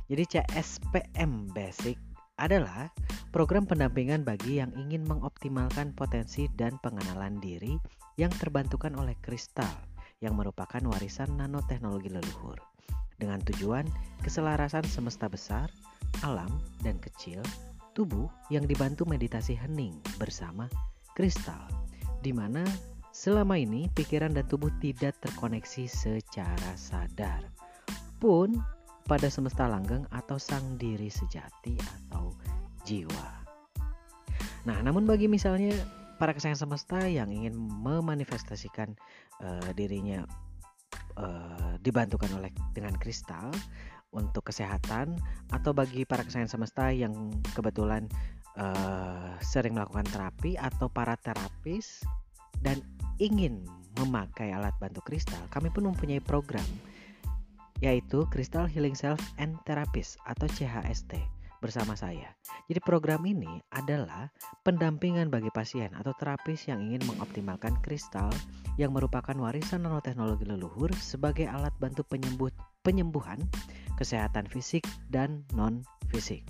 [0.09, 2.06] Jadi CSPM Basic
[2.37, 2.93] adalah
[3.33, 7.77] program pendampingan bagi yang ingin mengoptimalkan potensi dan pengenalan diri
[8.17, 9.69] yang terbantukan oleh kristal
[10.21, 12.57] yang merupakan warisan nanoteknologi leluhur
[13.17, 13.85] dengan tujuan
[14.21, 15.69] keselarasan semesta besar,
[16.21, 16.49] alam,
[16.85, 17.41] dan kecil,
[17.97, 20.69] tubuh yang dibantu meditasi hening bersama
[21.17, 21.65] kristal,
[22.21, 22.61] di mana
[23.09, 27.41] selama ini pikiran dan tubuh tidak terkoneksi secara sadar.
[28.21, 28.57] Pun
[29.07, 32.35] pada semesta langgeng atau sang diri sejati atau
[32.83, 33.27] jiwa.
[34.67, 35.71] Nah, namun bagi misalnya
[36.19, 38.91] para kesayangan semesta yang ingin memanifestasikan
[39.39, 40.27] uh, dirinya
[41.15, 43.47] uh, dibantukan oleh dengan kristal
[44.11, 45.15] untuk kesehatan
[45.55, 48.11] atau bagi para kesayangan semesta yang kebetulan
[48.59, 52.03] uh, sering melakukan terapi atau para terapis
[52.59, 52.83] dan
[53.23, 53.63] ingin
[53.97, 56.65] memakai alat bantu kristal, kami pun mempunyai program
[57.81, 62.37] yaitu Crystal Healing Self and Therapist atau CHST bersama saya.
[62.69, 64.29] Jadi program ini adalah
[64.61, 68.29] pendampingan bagi pasien atau terapis yang ingin mengoptimalkan kristal
[68.77, 72.53] yang merupakan warisan nanoteknologi leluhur sebagai alat bantu penyembuh,
[72.85, 73.41] penyembuhan
[73.97, 75.81] kesehatan fisik dan non
[76.13, 76.45] fisik.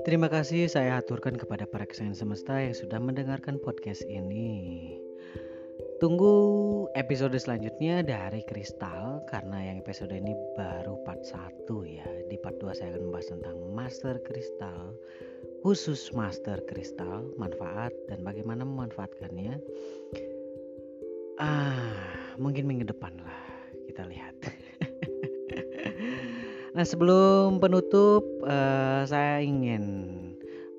[0.00, 4.98] Terima kasih saya aturkan kepada para kesayangan semesta yang sudah mendengarkan podcast ini.
[6.00, 12.08] Tunggu episode selanjutnya dari Kristal karena yang episode ini baru part 1 ya.
[12.24, 14.96] Di part 2 saya akan membahas tentang Master Kristal,
[15.60, 19.60] khusus Master Kristal, manfaat dan bagaimana memanfaatkannya.
[21.36, 23.44] Ah, mungkin minggu depan lah
[23.84, 24.34] kita lihat.
[26.70, 29.82] Nah, sebelum penutup, uh, saya ingin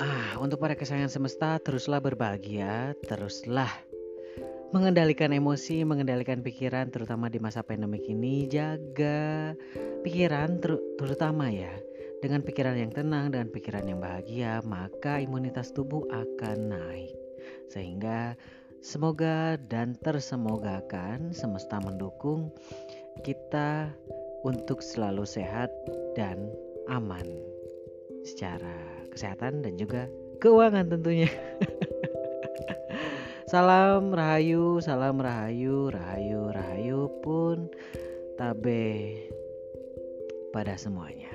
[0.00, 3.72] Ah, untuk para kesayangan semesta, teruslah berbahagia, teruslah
[4.72, 8.48] mengendalikan emosi, mengendalikan pikiran terutama di masa pandemik ini.
[8.48, 9.52] Jaga
[10.00, 11.72] pikiran ter terutama ya.
[12.22, 17.12] Dengan pikiran yang tenang dan pikiran yang bahagia, maka imunitas tubuh akan naik.
[17.68, 18.38] Sehingga
[18.78, 22.54] semoga dan tersemogakan semesta mendukung
[23.26, 23.90] kita
[24.46, 25.68] untuk selalu sehat
[26.14, 26.46] dan
[26.86, 27.26] aman
[28.22, 30.08] secara kesehatan dan juga
[30.40, 31.28] keuangan tentunya.
[33.52, 37.68] salam rahayu, salam rahayu, rahayu, rahayu pun
[38.40, 39.20] tabe
[40.50, 41.30] pada semuanya.